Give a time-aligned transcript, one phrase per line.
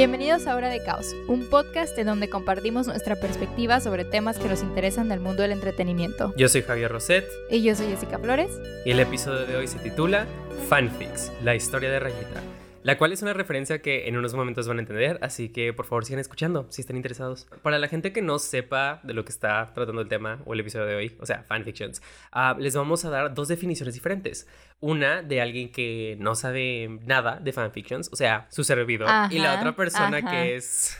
[0.00, 4.48] Bienvenidos a Hora de Caos, un podcast en donde compartimos nuestra perspectiva sobre temas que
[4.48, 6.32] nos interesan del mundo del entretenimiento.
[6.38, 7.26] Yo soy Javier Roset.
[7.50, 8.48] Y yo soy Jessica Flores.
[8.86, 10.26] Y el episodio de hoy se titula
[10.70, 12.40] Fanfics, la historia de Rayita
[12.82, 15.86] la cual es una referencia que en unos momentos van a entender, así que por
[15.86, 17.46] favor sigan escuchando si están interesados.
[17.62, 20.60] Para la gente que no sepa de lo que está tratando el tema o el
[20.60, 22.00] episodio de hoy, o sea, fanfictions,
[22.34, 24.46] uh, les vamos a dar dos definiciones diferentes.
[24.80, 29.56] Una de alguien que no sabe nada de fanfictions, o sea, su servidor, y la
[29.56, 30.96] otra persona que es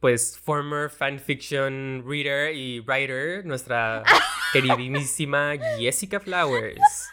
[0.00, 4.04] pues former fanfiction reader y writer, nuestra
[4.52, 7.10] queridísima Jessica Flowers.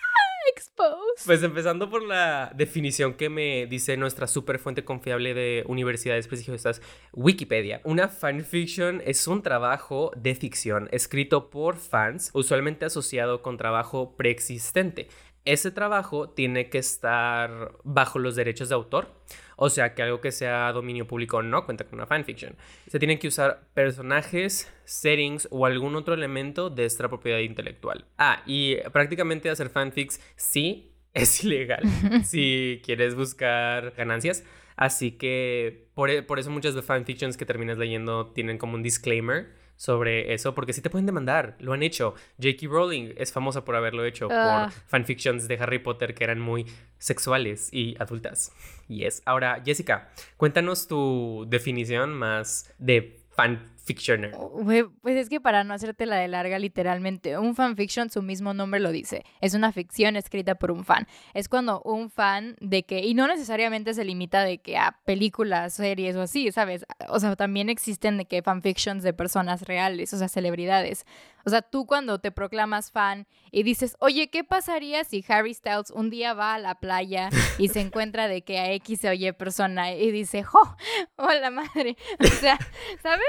[1.26, 6.82] Pues empezando por la definición que me dice nuestra super fuente confiable de universidades prestigiosas,
[7.14, 7.82] Wikipedia.
[7.84, 15.08] Una fanfiction es un trabajo de ficción escrito por fans, usualmente asociado con trabajo preexistente.
[15.46, 19.14] Ese trabajo tiene que estar bajo los derechos de autor
[19.56, 22.56] o sea, que algo que sea dominio público no cuenta con una fanfiction.
[22.88, 28.06] Se tienen que usar personajes, settings o algún otro elemento de esta propiedad intelectual.
[28.18, 31.84] Ah, y prácticamente hacer fanfics sí es ilegal
[32.24, 34.44] si quieres buscar ganancias.
[34.76, 38.84] Así que por, e, por eso muchas de fanfictions que terminas leyendo tienen como un
[38.84, 42.16] disclaimer sobre eso, porque sí te pueden demandar, lo han hecho.
[42.42, 42.68] J.K.
[42.68, 44.72] Rowling es famosa por haberlo hecho por ah.
[44.88, 46.66] fanfictions de Harry Potter que eran muy
[46.98, 48.52] sexuales y adultas.
[48.88, 49.22] Y es.
[49.26, 54.32] Ahora, Jessica, cuéntanos tu definición más de fan fictioner.
[54.36, 54.62] Oh,
[55.02, 58.80] pues es que para no hacerte la de larga, literalmente, un fanfiction, su mismo nombre
[58.80, 61.08] lo dice, es una ficción escrita por un fan.
[61.34, 65.74] Es cuando un fan de que, y no necesariamente se limita de que a películas,
[65.76, 66.86] series o así, ¿sabes?
[67.10, 71.06] O sea, también existen de que fanfictions de personas reales, o sea, celebridades.
[71.46, 75.92] O sea, tú cuando te proclamas fan y dices, oye, ¿qué pasaría si Harry Styles
[75.92, 77.30] un día va a la playa
[77.60, 80.76] y se encuentra de que a X se oye persona y dice, ¡oh!
[81.18, 81.96] ¡Hola madre!
[82.20, 82.58] O sea,
[83.04, 83.28] ¿sabes?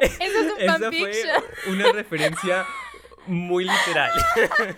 [0.00, 2.66] Eso es un Esa fue una referencia
[3.26, 4.10] muy literal.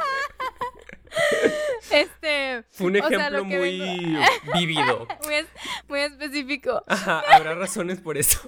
[1.90, 2.64] Este.
[2.70, 4.18] Fue un ejemplo muy
[4.54, 5.06] vivido.
[5.88, 6.82] muy, específico.
[6.88, 8.40] habrá razones por eso.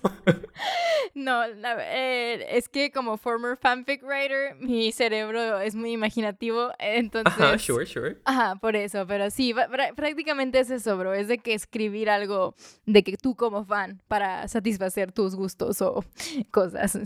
[1.14, 6.70] no, eh, es que como former fanfic writer, mi cerebro es muy imaginativo.
[6.78, 7.32] Entonces.
[7.32, 8.18] Ajá, sure, sure.
[8.24, 9.06] Ajá, por eso.
[9.06, 9.54] Pero sí,
[9.96, 11.14] prácticamente es eso, bro.
[11.14, 12.54] Es de que escribir algo
[12.86, 16.04] de que tú como fan para satisfacer tus gustos o
[16.50, 16.98] cosas.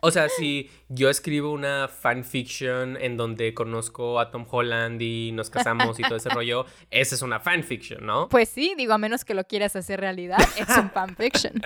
[0.00, 5.50] o sea, si yo escribo una fanfiction en donde conozco a Tom Holland y nos
[5.50, 8.28] casamos y todo ese rollo, esa es una fanfiction, ¿no?
[8.28, 11.62] Pues sí, digo, a menos que lo quieras hacer realidad, es un fanfiction.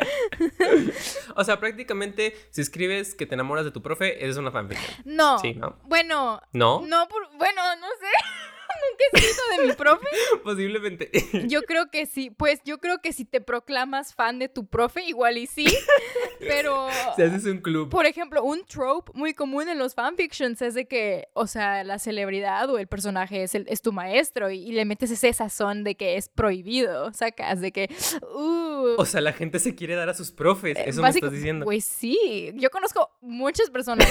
[1.37, 4.97] o sea, prácticamente, si escribes que te enamoras de tu profe, es una fanfiction.
[5.05, 5.39] No.
[5.39, 5.77] Sí, ¿no?
[5.85, 6.41] Bueno.
[6.53, 6.83] ¿No?
[6.87, 8.54] No, bueno, no sé.
[8.91, 10.07] Nunca he escrito de mi profe.
[10.45, 11.11] Posiblemente.
[11.49, 12.31] Yo creo que sí.
[12.31, 15.67] Pues yo creo que si te proclamas fan de tu profe, igual y sí.
[16.41, 16.89] Pero.
[17.17, 17.91] Si haces un club.
[17.91, 21.99] Por ejemplo, un trope muy común en los fanfictions es de que, o sea, la
[21.99, 25.95] celebridad o el personaje es, el, es tu maestro y, le metes ese sazón de
[25.95, 27.13] que es prohibido.
[27.13, 27.89] Sacas de que.
[28.23, 30.77] Uh, o sea, la gente se quiere dar a sus profes.
[30.85, 31.65] Eso me estás diciendo.
[31.65, 32.53] Pues sí.
[32.55, 34.09] Yo conozco muchas personas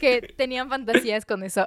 [0.00, 1.66] que tenían fantasías con eso.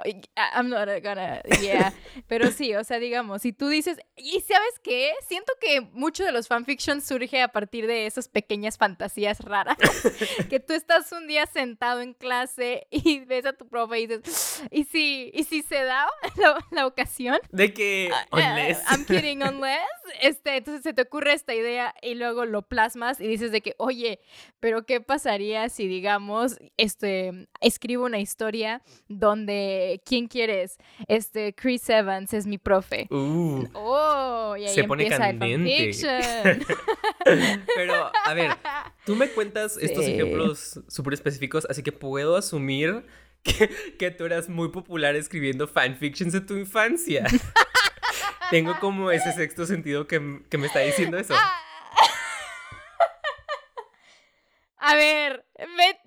[0.54, 1.42] I'm not gonna.
[1.60, 1.92] Yeah.
[2.30, 5.10] Pero sí, o sea, digamos, si tú dices, ¿y sabes qué?
[5.26, 9.76] Siento que mucho de los fanfictions surge a partir de esas pequeñas fantasías raras.
[10.48, 14.62] que tú estás un día sentado en clase y ves a tu profe y dices,
[14.70, 16.06] ¿y si, y si se da
[16.70, 17.40] la, ocasión?
[17.50, 19.80] De que, uh, I'm kidding, unless.
[20.22, 23.74] Este, entonces se te ocurre esta idea y luego lo plasmas y dices de que,
[23.78, 24.20] oye,
[24.60, 30.76] pero ¿qué pasaría si, digamos, este, escribo una historia donde, ¿quién quieres?
[31.08, 33.06] Este, Chris Evans es mi profe.
[33.10, 35.90] Uh, oh, y ahí se pone caliente.
[37.74, 38.56] pero, a ver,
[39.04, 43.04] tú me cuentas estos ejemplos súper específicos, así que puedo asumir
[43.42, 47.26] que, que tú eras muy popular escribiendo fanfictions de tu infancia.
[48.50, 51.34] Tengo como ese sexto sentido que, que me está diciendo eso.
[54.82, 55.44] A ver,
[55.76, 56.00] me,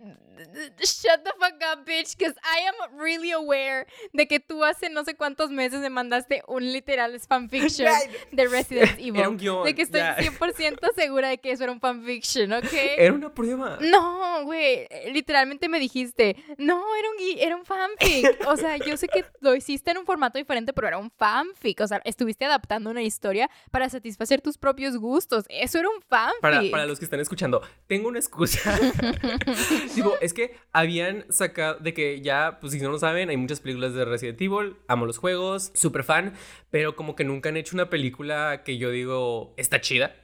[0.79, 5.03] shut the fuck up, bitch, because I am really aware de que tú hace no
[5.03, 7.91] sé cuántos meses me mandaste un literal fanfiction
[8.31, 9.37] de Resident Evil.
[9.63, 12.73] de que estoy 100% segura de que eso era un fanfiction, ¿ok?
[12.97, 13.77] Era una prueba.
[13.81, 18.47] No, güey, literalmente me dijiste, no, era un, era un fanfic.
[18.47, 21.81] O sea, yo sé que lo hiciste en un formato diferente, pero era un fanfic.
[21.81, 25.45] O sea, estuviste adaptando una historia para satisfacer tus propios gustos.
[25.49, 26.41] Eso era un fanfic.
[26.41, 28.77] Para, para los que están escuchando, tengo una excusa.
[29.95, 33.59] Digo, es que habían sacado de que ya, pues si no lo saben, hay muchas
[33.59, 36.33] películas de Resident Evil, amo los juegos, súper fan,
[36.71, 40.15] pero como que nunca han hecho una película que yo digo está chida.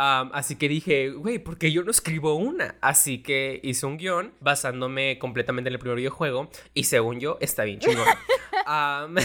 [0.00, 2.76] Así que dije, güey, ¿por qué yo no escribo una?
[2.80, 7.64] Así que hice un guion basándome completamente en el primer videojuego y según yo está
[7.64, 8.06] bien chingón.
[8.66, 9.16] Am,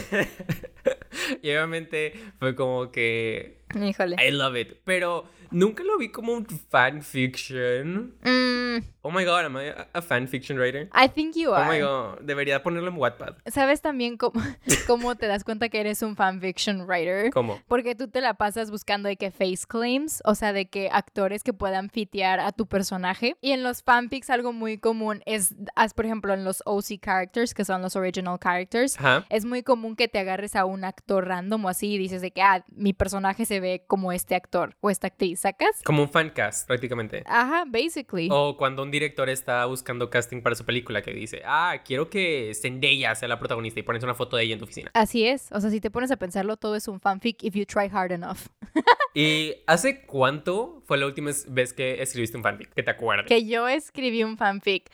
[1.44, 4.16] y obviamente fue como que Híjole.
[4.20, 8.14] I love it, pero nunca lo vi como un fanfiction.
[8.24, 10.90] Mm, Oh my god, am I a, a fanfiction writer?
[10.94, 11.68] I think you Oh are.
[11.70, 13.36] my god, debería ponerlo en Wattpad.
[13.52, 14.42] ¿Sabes también cómo,
[14.88, 17.30] cómo te das cuenta que eres un fanfiction writer?
[17.32, 17.60] ¿Cómo?
[17.68, 21.44] Porque tú te la pasas buscando de que face claims, o sea, de que actores
[21.44, 23.36] que puedan fitear a tu personaje.
[23.42, 27.54] Y en los fanfics algo muy común es, as, por ejemplo, en los OC characters,
[27.54, 29.26] que son los original characters, Ajá.
[29.30, 32.32] es muy común que te agarres a un actor random o así y dices de
[32.32, 35.82] que, ah, mi personaje se ve como este actor o esta actriz, ¿sacas?
[35.84, 37.24] Como un fancast, prácticamente.
[37.26, 38.30] Ajá, basically.
[38.32, 42.54] O cuando un director está buscando casting para su película que dice, ah, quiero que
[42.56, 44.90] Zendaya sea la protagonista y pones una foto de ella en tu oficina.
[44.94, 47.66] Así es, o sea, si te pones a pensarlo, todo es un fanfic if you
[47.66, 48.48] try hard enough.
[49.14, 52.74] ¿Y hace cuánto fue la última vez que escribiste un fanfic?
[52.74, 53.28] Que te acuerdes.
[53.28, 54.90] Que yo escribí un fanfic.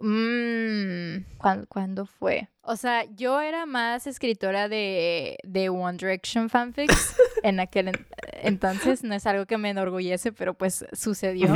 [0.00, 2.48] Mmm, ¿cuándo, cuándo fue?
[2.62, 7.92] O sea, yo era más escritora de, de One Direction fanfics en aquel
[8.42, 9.02] entonces.
[9.02, 11.48] No es algo que me enorgullece, pero pues sucedió.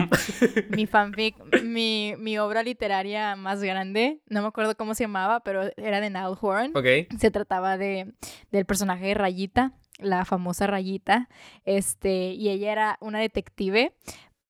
[0.70, 5.70] mi fanfic, mi, mi obra literaria más grande, no me acuerdo cómo se llamaba, pero
[5.76, 6.72] era de Niall Horan.
[6.74, 7.18] ok.
[7.18, 8.14] Se trataba de,
[8.50, 11.28] del personaje de Rayita, la famosa Rayita,
[11.64, 13.94] este, y ella era una detective,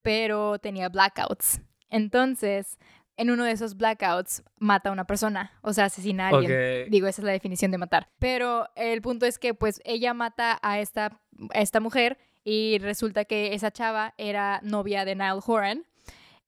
[0.03, 1.61] pero tenía blackouts.
[1.89, 2.79] Entonces,
[3.17, 6.91] en uno de esos blackouts mata a una persona, o sea, asesina a alguien.
[6.91, 8.09] Digo, esa es la definición de matar.
[8.19, 11.21] Pero el punto es que, pues, ella mata a esta,
[11.51, 15.87] a esta mujer y resulta que esa chava era novia de Niall Horan.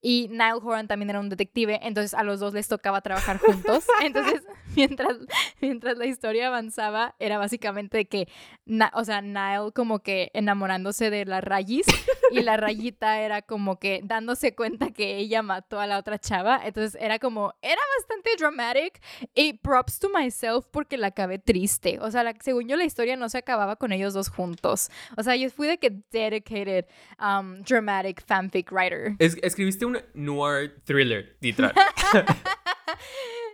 [0.01, 3.85] Y Niall Horan también era un detective, entonces a los dos les tocaba trabajar juntos.
[4.03, 4.43] Entonces,
[4.77, 5.17] mientras,
[5.61, 8.29] mientras la historia avanzaba, era básicamente que,
[8.65, 11.87] Na- o sea, Niall como que enamorándose de la Rayis
[12.31, 16.61] y la rayita era como que dándose cuenta que ella mató a la otra chava.
[16.65, 19.01] Entonces era como, era bastante dramatic
[19.35, 21.99] y props to myself porque la acabé triste.
[22.01, 24.91] O sea, la- según yo la historia no se acababa con ellos dos juntos.
[25.17, 26.85] O sea, yo fui de que dedicated
[27.21, 29.17] um, dramatic fanfic writer.
[29.19, 31.73] Es- escribiste un noir thriller, literal.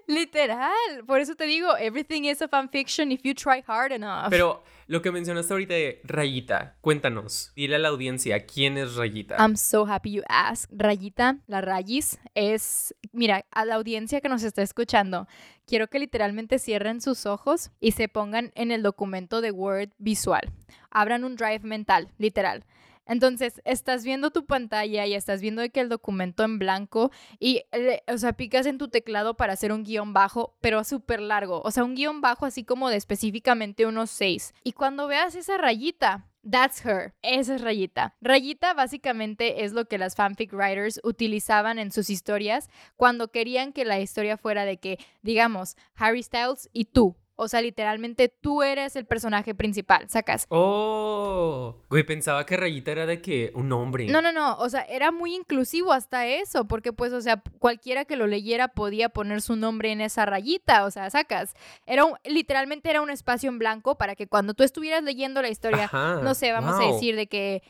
[0.06, 4.28] Literal, por eso te digo, everything is a fanfiction if you try hard enough.
[4.28, 9.36] Pero lo que mencionaste ahorita de Rayita, cuéntanos, dile a la audiencia, ¿quién es Rayita?
[9.38, 10.70] I'm so happy you asked.
[10.76, 12.94] Rayita, la Rayis, es.
[13.12, 15.26] Mira, a la audiencia que nos está escuchando,
[15.66, 20.52] quiero que literalmente cierren sus ojos y se pongan en el documento de Word visual.
[20.90, 22.64] Abran un drive mental, literal.
[23.06, 27.62] Entonces, estás viendo tu pantalla y estás viendo que el documento en blanco y,
[28.06, 31.62] o sea, picas en tu teclado para hacer un guion bajo, pero súper largo.
[31.64, 34.54] O sea, un guion bajo así como de específicamente unos seis.
[34.62, 37.14] Y cuando veas esa rayita, That's her.
[37.22, 38.16] Esa es Rayita.
[38.20, 43.86] Rayita básicamente es lo que las fanfic writers utilizaban en sus historias cuando querían que
[43.86, 47.16] la historia fuera de que, digamos, Harry Styles y tú.
[47.36, 50.46] O sea, literalmente tú eres el personaje principal, sacas.
[50.50, 54.06] Oh, güey, pensaba que Rayita era de que un hombre.
[54.06, 58.04] No, no, no, o sea, era muy inclusivo hasta eso, porque pues, o sea, cualquiera
[58.04, 61.54] que lo leyera podía poner su nombre en esa rayita, o sea, sacas.
[61.86, 65.48] Era un, literalmente era un espacio en blanco para que cuando tú estuvieras leyendo la
[65.48, 67.62] historia, Ajá, no sé, vamos a decir de que,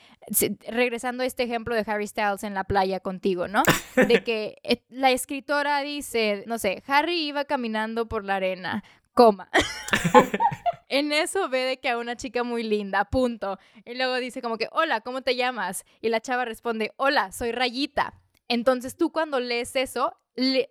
[0.69, 3.62] regresando a este ejemplo de Harry Styles en la playa contigo, ¿no?
[3.97, 9.49] De que eh, la escritora dice, no sé, Harry iba caminando por la arena, coma.
[10.88, 13.59] En eso ve de que a una chica muy linda, punto.
[13.85, 15.85] Y luego dice como que, hola, ¿cómo te llamas?
[16.00, 18.14] Y la chava responde, hola, soy Rayita.
[18.47, 20.16] Entonces tú cuando lees eso,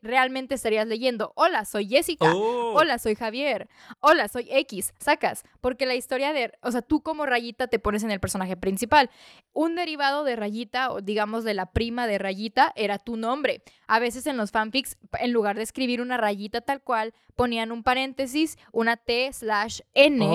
[0.02, 2.34] realmente estarías leyendo, hola, soy Jessica.
[2.34, 3.70] Oh, Hola, soy Javier.
[4.00, 4.94] Hola, soy X.
[4.98, 5.44] Sacas.
[5.62, 6.52] Porque la historia de.
[6.62, 9.10] O sea, tú como Rayita te pones en el personaje principal.
[9.54, 13.64] Un derivado de Rayita, o digamos de la prima de Rayita, era tu nombre.
[13.88, 17.84] A veces en los fanfics, en lugar de escribir una rayita tal cual, ponían un
[17.84, 20.26] paréntesis, una T slash N.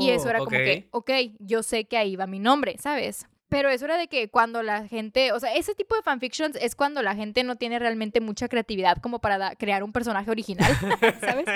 [0.00, 0.64] Y eso era oh, como ok.
[0.64, 3.26] que, ok, yo sé que ahí va mi nombre, ¿sabes?
[3.50, 6.74] Pero eso era de que cuando la gente, o sea, ese tipo de fanfictions es
[6.74, 10.72] cuando la gente no tiene realmente mucha creatividad como para da- crear un personaje original,
[11.20, 11.46] ¿sabes?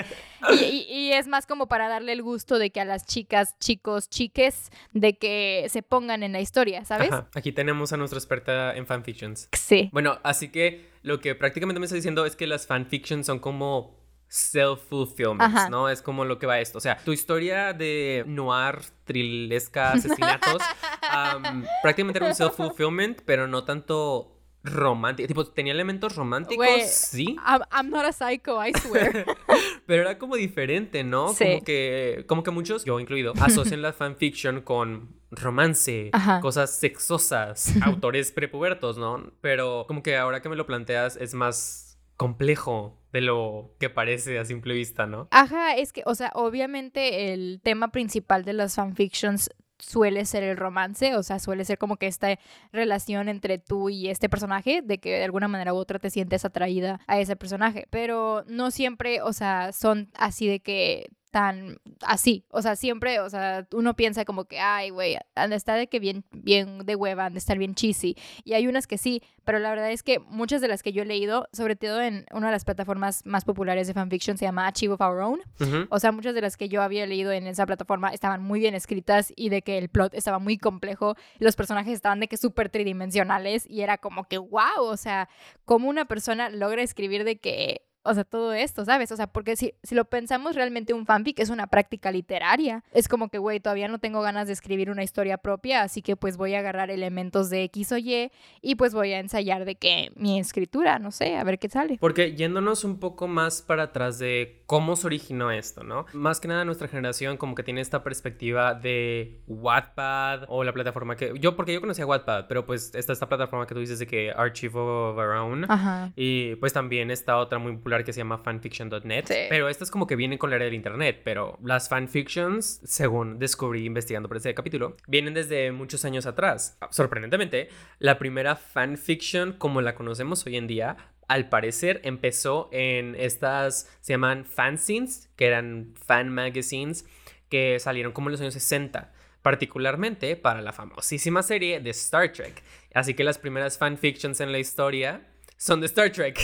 [0.51, 3.57] Y, y- y es más como para darle el gusto de que a las chicas,
[3.59, 7.11] chicos, chiques, de que se pongan en la historia, ¿sabes?
[7.11, 9.49] Ajá, Aquí tenemos a nuestra experta en fanfictions.
[9.53, 9.89] Sí.
[9.91, 13.95] Bueno, así que lo que prácticamente me está diciendo es que las fanfictions son como
[14.35, 15.69] self-fulfillment, Ajá.
[15.69, 15.87] ¿no?
[15.89, 16.77] Es como lo que va esto.
[16.77, 20.61] O sea, tu historia de noir, trilesca, asesinatos,
[21.09, 25.27] am, prácticamente era un self-fulfillment, pero no tanto romántico.
[25.27, 27.37] Tipo, tenía elementos románticos, sí.
[27.45, 29.25] I'm, I'm not a psycho, I swear.
[29.85, 31.27] Pero era como diferente, ¿no?
[31.27, 36.09] Como que, como que muchos, yo incluido, asocian la fanfiction con romance,
[36.41, 39.31] cosas sexosas, autores prepubertos, ¿no?
[39.41, 41.84] Pero como que ahora que me lo planteas es más
[42.17, 45.27] complejo de lo que parece a simple vista, ¿no?
[45.31, 50.57] Ajá, es que, o sea, obviamente el tema principal de las fanfictions suele ser el
[50.57, 52.37] romance, o sea, suele ser como que esta
[52.71, 56.45] relación entre tú y este personaje, de que de alguna manera u otra te sientes
[56.45, 62.45] atraída a ese personaje, pero no siempre, o sea, son así de que tan así.
[62.47, 65.87] O sea, siempre, o sea, uno piensa como que, ay, güey, han de estar de
[65.87, 68.15] que bien, bien de hueva, han de estar bien cheesy.
[68.45, 71.01] Y hay unas que sí, pero la verdad es que muchas de las que yo
[71.01, 74.65] he leído, sobre todo en una de las plataformas más populares de fanfiction, se llama
[74.65, 75.41] Achieve of Our Own.
[75.89, 78.73] O sea, muchas de las que yo había leído en esa plataforma estaban muy bien
[78.73, 81.17] escritas y de que el plot estaba muy complejo.
[81.39, 85.27] Los personajes estaban de que súper tridimensionales y era como que, wow, o sea,
[85.65, 89.11] como una persona logra escribir de que o sea, todo esto, ¿sabes?
[89.11, 92.83] O sea, porque si, si lo pensamos realmente un fanfic es una práctica literaria.
[92.91, 96.15] Es como que, güey, todavía no tengo ganas de escribir una historia propia, así que
[96.15, 98.31] pues voy a agarrar elementos de X o Y
[98.61, 101.97] y pues voy a ensayar de que mi escritura, no sé, a ver qué sale.
[101.99, 106.05] Porque yéndonos un poco más para atrás de cómo se originó esto, ¿no?
[106.13, 111.15] Más que nada nuestra generación como que tiene esta perspectiva de Wattpad o la plataforma
[111.15, 111.33] que...
[111.39, 114.31] Yo, porque yo conocía Wattpad, pero pues está esta plataforma que tú dices de que
[114.31, 115.65] Archive of Our Own.
[115.69, 116.11] Ajá.
[116.15, 119.25] Y pues también está otra muy popular que se llama fanfiction.net.
[119.49, 121.21] Pero estas como que vienen con la era del internet.
[121.23, 126.77] Pero las fanfictions, según descubrí investigando por este capítulo, vienen desde muchos años atrás.
[126.91, 130.97] Sorprendentemente, la primera fanfiction como la conocemos hoy en día
[131.27, 137.05] al parecer empezó en estas, se llaman fanzines, que eran fan magazines,
[137.49, 139.11] que salieron como en los años 60,
[139.41, 142.61] particularmente para la famosísima serie de Star Trek.
[142.93, 146.39] Así que las primeras fanfictions en la historia son de Star Trek.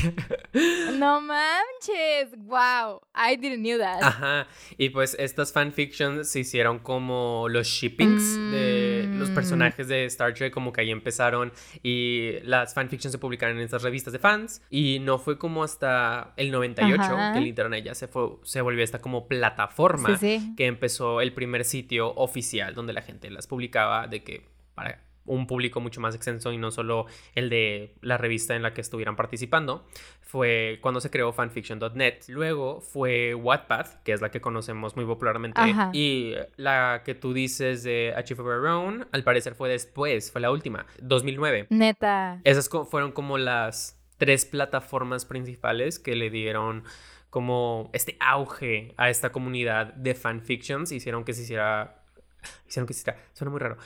[1.02, 4.04] No manches, wow, I didn't know that.
[4.04, 9.34] Ajá, y pues estas fanfictions se hicieron como los shippings de los mm.
[9.34, 11.52] personajes de Star Trek, como que ahí empezaron
[11.82, 16.34] y las fanfictions se publicaron en estas revistas de fans y no fue como hasta
[16.38, 17.02] el 98
[17.34, 21.66] que el internet ya se, fue, se volvió esta como plataforma que empezó el primer
[21.66, 26.52] sitio oficial donde la gente las publicaba de que para un público mucho más extenso
[26.52, 29.86] y no solo el de la revista en la que estuvieran participando,
[30.22, 32.16] fue cuando se creó fanfiction.net.
[32.28, 35.62] Luego fue Wattpad, que es la que conocemos muy popularmente,
[35.94, 40.42] y la que tú dices de Achieve of Our Own, al parecer fue después, fue
[40.42, 41.68] la última, 2009.
[41.70, 42.40] Neta.
[42.44, 46.84] Esas fueron como las tres plataformas principales que le dieron
[47.32, 52.01] como este auge a esta comunidad de fanfictions, hicieron que se hiciera
[52.68, 53.78] Hicieron que Suena muy raro.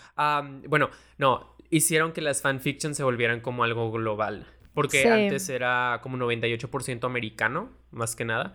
[0.67, 1.55] bueno, no.
[1.69, 4.47] Hicieron que las fanfictions se volvieran como algo global.
[4.73, 8.53] Porque antes era como 98% americano, más que nada.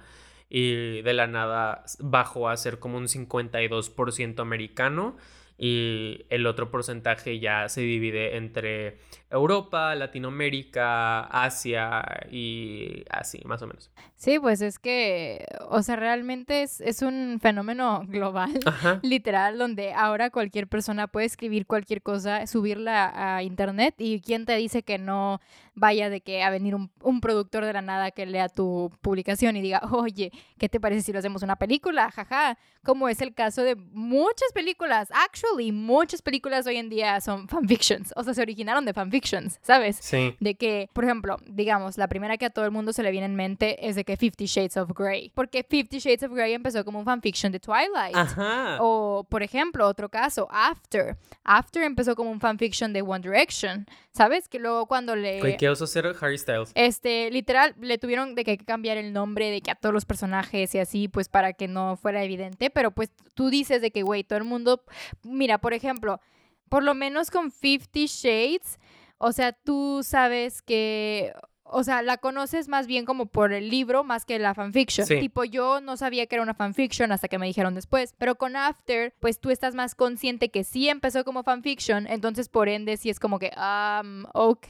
[0.48, 5.16] Y de la nada bajó a ser como un 52% americano
[5.62, 8.96] y el otro porcentaje ya se divide entre
[9.28, 13.90] Europa, Latinoamérica, Asia y así, más o menos.
[14.16, 18.58] Sí, pues es que, o sea, realmente es, es un fenómeno global,
[19.02, 24.56] literal, donde ahora cualquier persona puede escribir cualquier cosa, subirla a internet y quién te
[24.56, 25.42] dice que no
[25.74, 29.56] vaya de que a venir un, un, productor de la nada que lea tu publicación
[29.56, 32.10] y diga, oye, ¿qué te parece si lo hacemos una película?
[32.10, 35.08] Jaja, como es el caso de muchas películas.
[35.12, 39.96] Actually, muchas películas hoy en día son fanfictions, o sea, se originaron de fanfictions, ¿sabes?
[40.00, 40.34] Sí.
[40.40, 43.26] De que, por ejemplo, digamos, la primera que a todo el mundo se le viene
[43.26, 46.84] en mente es de que Fifty Shades of Grey, porque Fifty Shades of Grey empezó
[46.84, 48.16] como un fanfiction de Twilight.
[48.16, 48.78] Ajá.
[48.80, 51.16] O, por ejemplo, otro caso, After.
[51.44, 54.48] After empezó como un fanfiction de One Direction, ¿sabes?
[54.48, 56.72] Que luego cuando le ser Harry Styles.
[56.74, 60.74] Este, literal, le tuvieron de que cambiar el nombre de que a todos los personajes
[60.74, 62.70] y así, pues para que no fuera evidente.
[62.70, 64.82] Pero pues tú dices de que, güey, todo el mundo.
[65.22, 66.20] Mira, por ejemplo,
[66.68, 68.78] por lo menos con Fifty Shades,
[69.18, 71.32] o sea, tú sabes que
[71.72, 75.06] o sea, la conoces más bien como por el libro más que la fanfiction.
[75.06, 78.14] Tipo, yo no sabía que era una fanfiction hasta que me dijeron después.
[78.18, 82.06] Pero con After, pues tú estás más consciente que sí empezó como fanfiction.
[82.06, 84.66] Entonces, por ende, sí es como que, um, ok,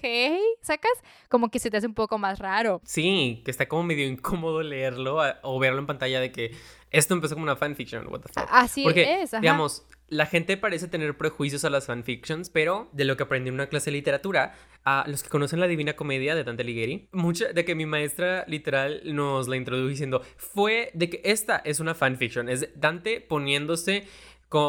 [0.61, 0.93] ¿sacas?
[1.29, 2.81] Como que se te hace un poco más raro.
[2.85, 6.55] Sí, que está como medio incómodo leerlo o verlo en pantalla de que
[6.91, 8.49] esto empezó como una fanfiction, what the fuck.
[8.51, 13.23] Así es, digamos, la gente parece tener prejuicios a las fanfictions, pero de lo que
[13.23, 16.63] aprendí en una clase de literatura, a los que conocen la Divina Comedia de Dante
[16.63, 21.57] Alighieri, mucha de que mi maestra literal nos la introdujo diciendo, fue de que esta
[21.65, 24.07] es una fanfiction, es Dante poniéndose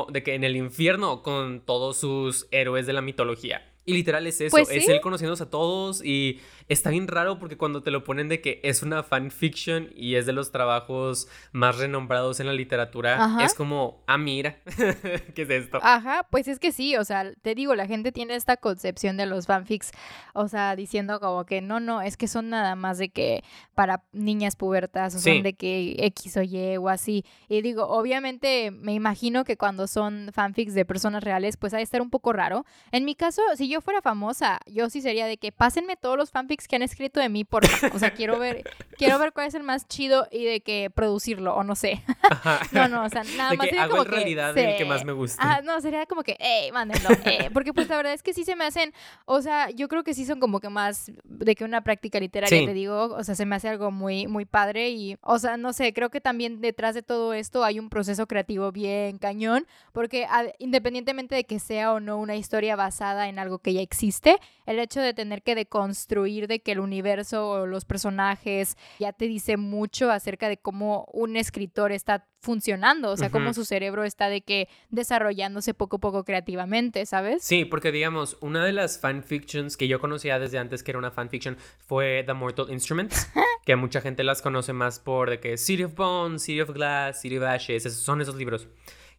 [0.09, 3.70] de que en el infierno con todos sus héroes de la mitología.
[3.83, 7.57] Y literal es eso, Pues es él conociéndose a todos y está bien raro porque
[7.57, 11.77] cuando te lo ponen de que es una fanfiction y es de los trabajos más
[11.79, 13.43] renombrados en la literatura, Ajá.
[13.43, 14.57] es como, ah, mira,
[15.35, 15.79] ¿qué es esto?
[15.81, 19.25] Ajá, pues es que sí, o sea, te digo, la gente tiene esta concepción de
[19.25, 19.91] los fanfics,
[20.33, 24.03] o sea, diciendo como que no, no, es que son nada más de que para
[24.11, 25.33] niñas pubertas, o Sí.
[25.33, 27.25] son de que X o Y o así.
[27.49, 31.83] Y digo, obviamente me imagino que cuando son fanfics de personas reales, pues ha de
[31.83, 32.65] estar un poco raro.
[32.91, 36.29] En mi caso, si yo fuera famosa, yo sí sería de que pásenme todos los
[36.31, 37.63] fanfics que han escrito de mí, por
[37.93, 38.63] O sea, quiero ver,
[38.97, 42.03] quiero ver cuál es el más chido y de que producirlo, o no sé.
[42.29, 42.59] Ajá.
[42.71, 44.77] No, no, o sea, nada de más que sería hago como en realidad que el
[44.77, 45.61] que más me gusta.
[45.63, 47.09] No, sería como que, hey, mándenlo.
[47.25, 48.93] eh, porque pues la verdad es que sí se me hacen,
[49.25, 52.59] o sea, yo creo que sí son como que más de que una práctica literaria,
[52.59, 52.65] Sí.
[52.65, 55.73] te digo, o sea, se me hace algo muy, muy padre y, o sea, no
[55.73, 60.25] sé, creo que también detrás de todo esto hay un proceso creativo bien cañón, porque
[60.25, 64.37] a- independientemente de que sea o no una historia basada en algo que ya existe,
[64.65, 69.27] el hecho de tener que deconstruir de que el universo o los personajes ya te
[69.27, 74.27] dice mucho acerca de cómo un escritor está funcionando, o sea, cómo su cerebro está
[74.27, 77.43] de que desarrollándose poco a poco creativamente, ¿sabes?
[77.43, 81.11] Sí, porque digamos, una de las fanfictions que yo conocía desde antes que era una
[81.11, 83.29] fanfiction fue The Mortal Instruments,
[83.65, 87.21] que mucha gente las conoce más por de que City of Bones, City of Glass,
[87.21, 88.67] City of Ashes, esos son esos libros.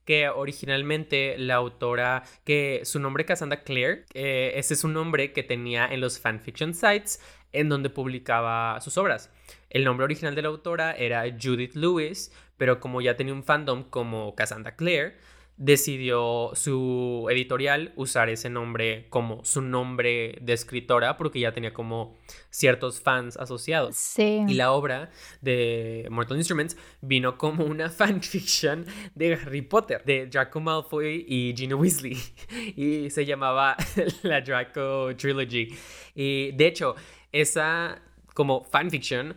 [0.04, 5.42] Que originalmente la autora, que su nombre Cassandra Clare, eh, ese es un nombre que
[5.42, 7.20] tenía en los fanfiction sites
[7.52, 9.30] en donde publicaba sus obras.
[9.70, 13.84] El nombre original de la autora era Judith Lewis, pero como ya tenía un fandom
[13.84, 15.16] como Cassandra Clare,
[15.62, 22.18] decidió su editorial usar ese nombre como su nombre de escritora porque ya tenía como
[22.50, 23.94] ciertos fans asociados.
[23.96, 24.42] Sí.
[24.48, 30.58] Y la obra de Mortal Instruments vino como una fanfiction de Harry Potter, de Draco
[30.58, 32.18] Malfoy y Gina Weasley.
[32.76, 33.76] Y se llamaba
[34.24, 35.68] la Draco Trilogy.
[36.16, 36.96] Y de hecho,
[37.30, 38.02] esa
[38.34, 39.36] como fanfiction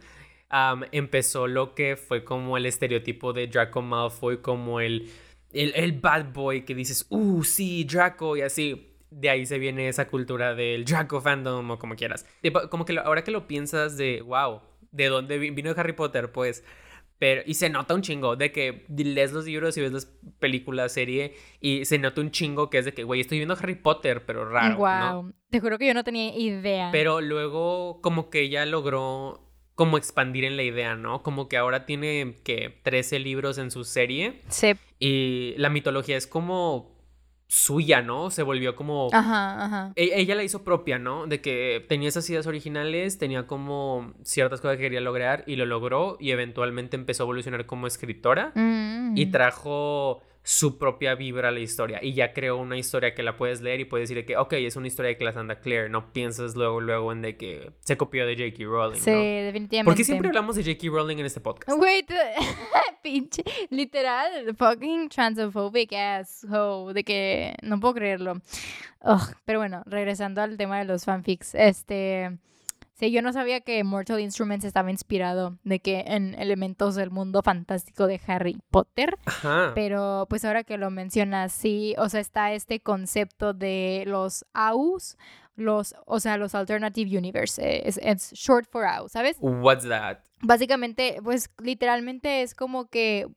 [0.91, 5.11] empezó lo que fue como el estereotipo de Draco Malfoy como el,
[5.55, 8.91] el, el bad boy que dices, uh, sí, Draco y así.
[9.09, 12.25] De ahí se viene esa cultura del Draco fandom o como quieras.
[12.69, 14.59] Como que ahora que lo piensas de, wow,
[14.91, 16.31] ¿de dónde vi- vino Harry Potter?
[16.31, 16.63] Pues...
[17.17, 20.05] Pero, y se nota un chingo de que lees los libros y ves las
[20.39, 23.75] películas, serie, y se nota un chingo que es de que, güey, estoy viendo Harry
[23.75, 25.21] Potter, pero raro, ¿no?
[25.23, 25.33] wow.
[25.49, 26.89] Te juro que yo no tenía idea.
[26.91, 29.44] Pero luego como que ella logró
[29.75, 31.21] como expandir en la idea, ¿no?
[31.21, 34.73] Como que ahora tiene que 13 libros en su serie Sí.
[34.99, 36.95] y la mitología es como
[37.47, 38.31] suya, ¿no?
[38.31, 39.09] Se volvió como...
[39.13, 39.93] Ajá, ajá.
[39.95, 41.27] E- Ella la hizo propia, ¿no?
[41.27, 45.65] De que tenía esas ideas originales, tenía como ciertas cosas que quería lograr y lo
[45.65, 49.15] logró y eventualmente empezó a evolucionar como escritora Mm.
[49.15, 53.35] y trajo su propia vibra a la historia y ya creó una historia que la
[53.35, 56.13] puedes leer y puedes decir de que, ok, es una historia de Cassandra Clare, no
[56.13, 58.63] piensas luego, luego en de que se copió de J.K.
[58.63, 59.17] Rowling, Sí, ¿no?
[59.17, 59.85] definitivamente.
[59.89, 60.87] ¿Por qué siempre hablamos de J.K.
[60.95, 61.75] Rowling en este podcast?
[61.81, 62.11] Wait,
[63.01, 68.39] pinche, literal, fucking transphobic ass hoe, de que no puedo creerlo.
[69.45, 72.37] Pero bueno, regresando al tema de los fanfics, este,
[72.95, 77.41] sí, yo no sabía que Mortal Instruments estaba inspirado de que en elementos del mundo
[77.43, 79.71] fantástico de Harry Potter, Ajá.
[79.75, 85.17] pero pues ahora que lo mencionas, sí, o sea, está este concepto de los AUs,
[85.55, 89.37] los, o sea, los Alternative Universe, eh, es, es short for AU, ¿sabes?
[89.39, 90.17] What's that?
[90.41, 93.27] básicamente, pues literalmente es como que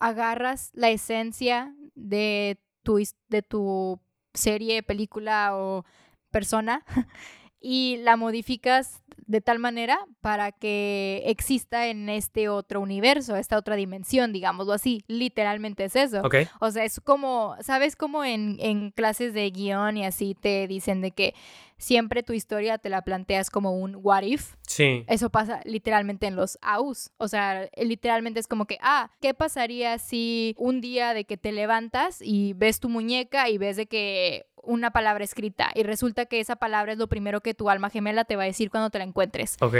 [0.00, 4.00] agarras la esencia de tu, de tu
[4.34, 5.84] serie, película o
[6.30, 6.84] persona
[7.62, 13.76] y la modificas de tal manera para que exista en este otro universo, esta otra
[13.76, 15.04] dimensión, digámoslo así.
[15.06, 16.22] Literalmente es eso.
[16.60, 21.00] O sea, es como, ¿sabes cómo en, en clases de guion y así te dicen
[21.00, 21.34] de que
[21.78, 24.54] siempre tu historia te la planteas como un what if?
[24.66, 25.04] Sí.
[25.08, 27.10] Eso pasa literalmente en los AUs.
[27.16, 31.52] O sea, literalmente es como que, ah, ¿qué pasaría si un día de que te
[31.52, 36.40] levantas y ves tu muñeca y ves de que una palabra escrita y resulta que
[36.40, 38.98] esa palabra es lo primero que tu alma gemela te va a decir cuando te
[38.98, 39.56] la encuentres?
[39.60, 39.74] Ok.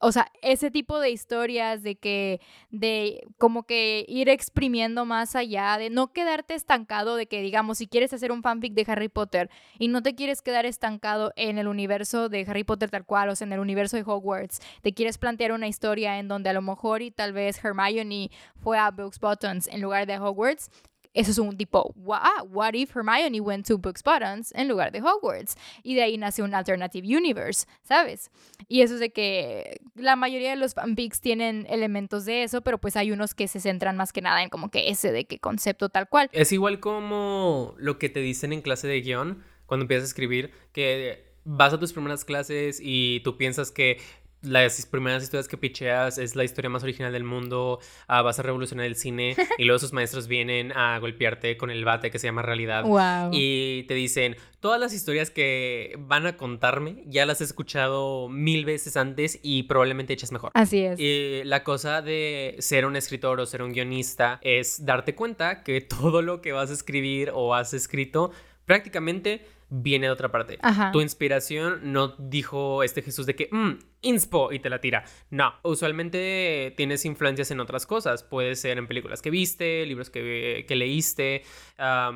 [0.00, 5.76] O sea, ese tipo de historias de que, de como que ir exprimiendo más allá,
[5.78, 9.50] de no quedarte estancado, de que digamos, si quieres hacer un fanfic de Harry Potter
[9.78, 13.36] y no te quieres quedar estancado en el universo de Harry Potter tal cual, o
[13.36, 16.62] sea, en el universo de Hogwarts, te quieres plantear una historia en donde a lo
[16.62, 20.70] mejor y tal vez Hermione fue a Books Buttons en lugar de Hogwarts.
[21.18, 25.00] Eso es un tipo, "Wha- what if Hermione went to Books Buttons en lugar de
[25.02, 25.56] Hogwarts?
[25.82, 28.30] Y de ahí nace un alternative universe, ¿sabes?
[28.68, 32.78] Y eso es de que la mayoría de los fanfics tienen elementos de eso, pero
[32.78, 35.40] pues hay unos que se centran más que nada en como que ese de qué
[35.40, 36.28] concepto tal cual.
[36.32, 40.52] Es igual como lo que te dicen en clase de guion cuando empiezas a escribir,
[40.72, 43.98] que vas a tus primeras clases y tú piensas que
[44.42, 48.42] las primeras historias que picheas es la historia más original del mundo, ah, vas a
[48.42, 52.28] revolucionar el cine y luego sus maestros vienen a golpearte con el bate que se
[52.28, 52.84] llama realidad
[53.32, 58.64] y te dicen, todas las historias que van a contarme ya las he escuchado mil
[58.64, 60.50] veces antes y probablemente echas mejor.
[60.54, 60.98] Así es.
[60.98, 65.80] Y la cosa de ser un escritor o ser un guionista es darte cuenta que
[65.98, 68.30] todo lo que vas a escribir o has escrito
[68.66, 70.58] prácticamente viene de otra parte.
[70.92, 75.04] Tu inspiración no dijo este Jesús de que, mmm, inspo y te la tira.
[75.30, 78.22] No, usualmente tienes influencias en otras cosas.
[78.22, 81.42] Puede ser en películas que viste, libros que, leíste,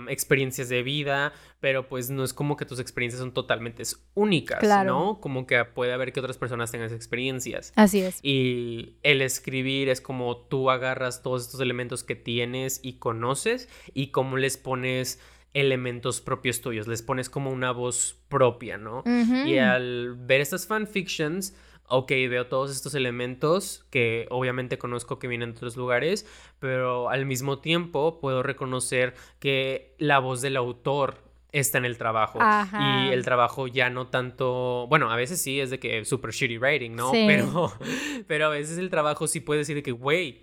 [0.09, 3.83] experiencias de vida, pero pues no es como que tus experiencias son totalmente
[4.15, 5.21] únicas, ¿no?
[5.21, 7.73] Como que puede haber que otras personas tengan esas experiencias.
[7.77, 8.21] Así es.
[8.23, 14.09] Y el escribir es como tú agarras todos estos elementos que tienes y conoces y
[14.09, 15.21] cómo les pones
[15.55, 19.03] elementos propios tuyos, les pones como una voz propia, ¿no?
[19.47, 21.55] Y al ver estas fanfictions,
[21.89, 26.27] ok, veo todos estos elementos que obviamente conozco que vienen de otros lugares,
[26.59, 31.19] pero al mismo tiempo puedo reconocer que la voz del autor
[31.53, 32.39] está en el trabajo.
[32.81, 36.57] Y el trabajo ya no tanto, bueno, a veces sí es de que super shitty
[36.57, 37.13] writing, ¿no?
[37.13, 37.73] Pero,
[38.27, 40.41] pero a veces el trabajo sí puede decir de que, güey,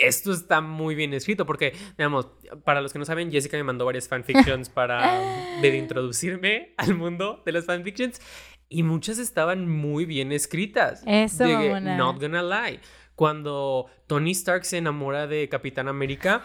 [0.00, 2.28] esto está muy bien escrito porque, digamos,
[2.64, 5.20] para los que no saben, Jessica me mandó varias fanfictions para
[5.60, 8.20] de introducirme al mundo de las fanfictions
[8.68, 11.02] y muchas estaban muy bien escritas.
[11.06, 12.80] Eso, de, Not gonna lie.
[13.14, 16.42] Cuando Tony Stark se enamora de Capitán América,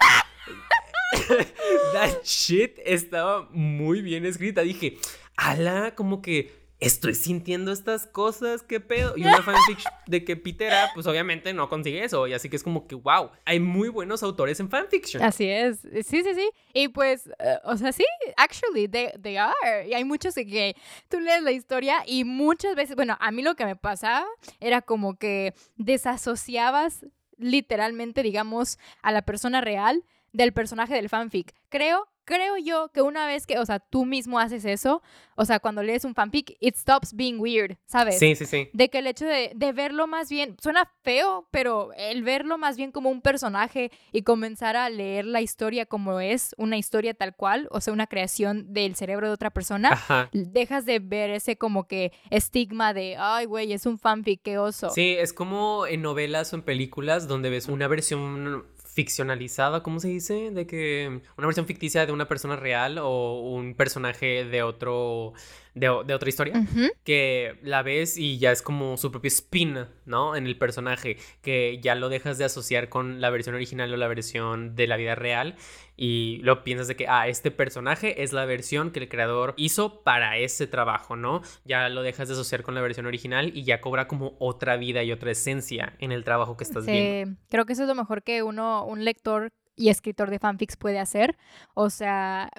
[1.94, 4.62] that shit estaba muy bien escrita.
[4.62, 4.98] Dije,
[5.38, 9.14] ala, como que estoy sintiendo estas cosas, qué pedo.
[9.16, 12.28] Y una fanfiction de que Pitera, pues obviamente no consigue eso.
[12.28, 15.24] Y así que es como que, wow, hay muy buenos autores en fanfiction.
[15.24, 15.80] Así es.
[15.80, 16.50] Sí, sí, sí.
[16.74, 18.06] Y pues, eh, o sea, sí,
[18.38, 19.54] actually, they, they, are.
[19.88, 20.76] Y hay muchos de que
[21.10, 24.26] tú lees la historia y muchas veces, bueno, a mí lo que me pasaba
[24.60, 27.06] era como que desasociabas
[27.38, 31.54] literalmente, digamos, a la persona real del personaje del fanfic.
[31.70, 35.02] Creo creo yo que una vez que, o sea, tú mismo haces eso,
[35.36, 38.20] o sea, cuando lees un fanfic, it stops being weird, ¿sabes?
[38.20, 38.70] Sí, sí, sí.
[38.74, 42.92] De que el hecho de, verlo más bien, suena feo, pero el verlo más bien
[42.92, 47.68] como un personaje y comenzar a leer la historia como es, una historia tal cual,
[47.72, 52.12] o sea, una creación del cerebro de otra persona, dejas de ver ese como que
[52.30, 54.90] estigma de, ay, güey, es un fanfic, qué oso.
[54.90, 60.08] Sí, es como en novelas o en películas donde ves una versión ficcionalizada, ¿cómo se
[60.08, 60.52] dice?
[60.52, 65.34] De que una versión ficticia de una persona real o un personaje de otro
[65.76, 66.66] de, otra historia,
[67.04, 70.36] que la ves y ya es como su propio spin, ¿no?
[70.36, 74.08] En el personaje, que ya lo dejas de asociar con la versión original o la
[74.08, 75.56] versión de la vida real
[75.98, 80.02] y lo piensas de que, ah, este personaje es la versión que el creador hizo
[80.02, 81.42] para ese trabajo, ¿no?
[81.66, 85.04] Ya lo dejas de asociar con la versión original y ya cobra como otra vida
[85.04, 87.38] y otra esencia en el trabajo que estás viendo.
[87.50, 91.00] Creo que eso es lo mejor que uno, un lector y escritor de fanfics puede
[91.00, 91.38] hacer.
[91.74, 92.50] O sea,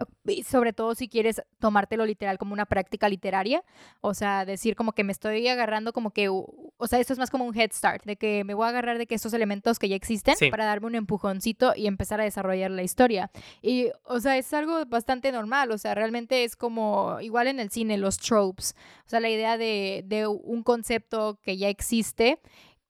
[0.49, 3.63] sobre todo si quieres tomártelo literal como una práctica literaria.
[4.01, 7.31] O sea, decir como que me estoy agarrando como que, o sea, esto es más
[7.31, 9.89] como un head start, de que me voy a agarrar de que estos elementos que
[9.89, 13.31] ya existen para darme un empujoncito y empezar a desarrollar la historia.
[13.63, 15.71] Y, o sea, es algo bastante normal.
[15.73, 18.75] O sea, realmente es como, igual en el cine, los tropes.
[19.07, 22.41] O sea, la idea de, de un concepto que ya existe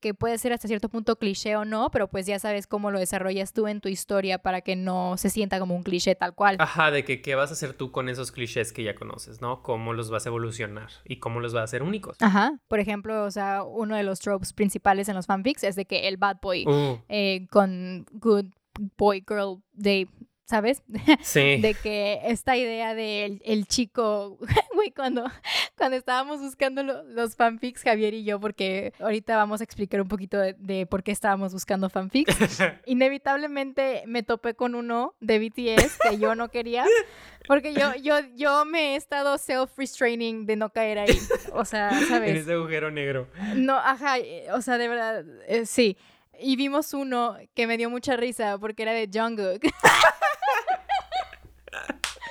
[0.01, 2.99] que puede ser hasta cierto punto cliché o no, pero pues ya sabes cómo lo
[2.99, 6.57] desarrollas tú en tu historia para que no se sienta como un cliché tal cual.
[6.59, 9.63] Ajá, de que qué vas a hacer tú con esos clichés que ya conoces, ¿no?
[9.63, 12.17] Cómo los vas a evolucionar y cómo los vas a hacer únicos.
[12.21, 15.87] Ajá, por ejemplo, o sea, uno de los tropes principales en los fanfics es de
[15.87, 16.99] que el bad boy uh.
[17.09, 18.47] eh, con good
[18.97, 20.09] boy girl de
[20.47, 20.83] ¿sabes?
[21.23, 21.61] Sí.
[21.61, 24.39] de que esta idea del el chico,
[24.75, 25.25] güey, cuando,
[25.77, 30.39] cuando estábamos buscando los fanfics, Javier y yo, porque ahorita vamos a explicar un poquito
[30.39, 32.37] de, por qué estábamos buscando fanfics,
[32.87, 36.87] inevitablemente me topé con uno de BTS que yo no quería,
[37.49, 41.19] porque yo, yo, yo me he estado self-restraining de no caer ahí,
[41.53, 42.31] o sea, ¿sabes?
[42.31, 43.29] En ese agujero negro.
[43.57, 45.97] No, ajá, eh, o sea, de verdad, eh, sí.
[46.41, 49.65] Y vimos uno que me dio mucha risa porque era de Jungkook.
[49.65, 49.69] y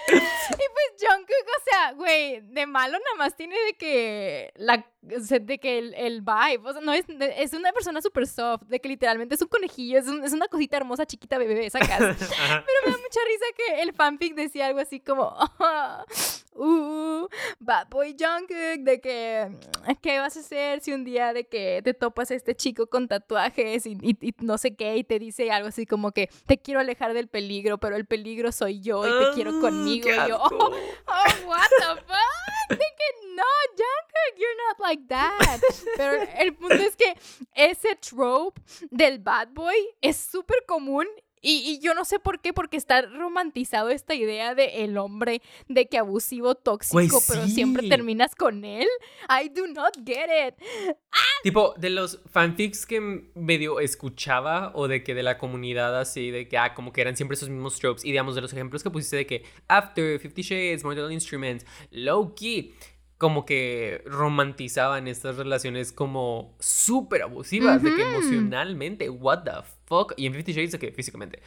[0.09, 5.77] pues Jungkook, o sea, güey, de malo nada más tiene de que la, de que
[5.77, 7.05] el, el vibe, o sea, no es,
[7.37, 10.77] es una persona súper soft, de que literalmente es un conejillo, es, es una cosita
[10.77, 14.99] hermosa, chiquita, bebé, casa Pero me da mucha risa que el fanfic decía algo así
[14.99, 15.35] como,
[16.55, 17.27] uh,
[17.59, 19.49] Bad Boy Jungkook, de que,
[20.01, 23.07] ¿qué vas a hacer si un día de que te topas a este chico con
[23.07, 26.79] tatuajes y, y, no sé qué, y te dice algo así como que te quiero
[26.79, 30.09] alejar del peligro, pero el peligro soy yo y te quiero ah, conmigo?
[30.09, 30.49] Y yo, oh,
[31.07, 32.69] oh, what the fuck?
[32.69, 33.43] De que no,
[33.75, 35.59] Jungkook, you're not like that.
[35.97, 37.15] Pero el punto es que
[37.53, 41.07] ese trope del bad boy es súper común
[41.47, 45.87] y, yo no sé por qué, porque está romantizado esta idea de el hombre, de
[45.87, 48.87] que abusivo, tóxico, pero siempre terminas con él.
[49.29, 50.55] I do not get it.
[51.11, 51.19] ¡Ah!
[51.43, 52.99] Tipo, de los fanfics que
[53.35, 57.15] medio escuchaba o de que de la comunidad así, de que, ah, como que eran
[57.15, 58.03] siempre esos mismos tropes.
[58.03, 62.33] Y digamos, de los ejemplos que pusiste de que After, Fifty Shades, Mortal Instruments, Low
[62.33, 62.73] Key
[63.17, 69.51] como que romantizaban estas relaciones como súper abusivas, de que emocionalmente, what the
[69.85, 71.41] fuck, y en Fifty Shades de que físicamente,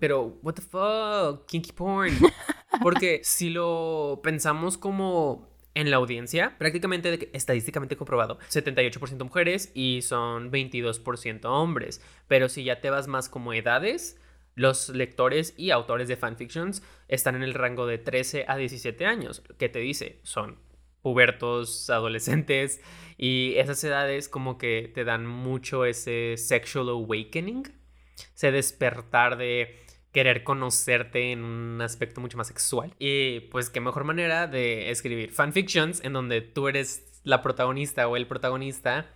[0.00, 2.12] pero what the fuck, kinky porn,
[2.82, 10.50] porque si lo pensamos como en la audiencia, prácticamente estadísticamente comprobado, 78% mujeres y son
[10.50, 14.20] 22% hombres, pero si ya te vas más como edades,
[14.56, 19.42] los lectores y autores de fanfictions están en el rango de 13 a 17 años.
[19.58, 20.18] ¿Qué te dice?
[20.24, 20.58] Son
[21.02, 22.80] pubertos, adolescentes,
[23.16, 27.64] y esas edades como que te dan mucho ese sexual awakening,
[28.34, 29.76] ese despertar de
[30.12, 32.94] querer conocerte en un aspecto mucho más sexual.
[32.98, 38.16] Y pues qué mejor manera de escribir fanfictions en donde tú eres la protagonista o
[38.16, 39.06] el protagonista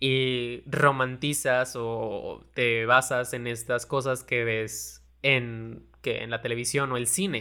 [0.00, 6.90] y romantizas o te basas en estas cosas que ves en, que en la televisión
[6.90, 7.40] o el cine,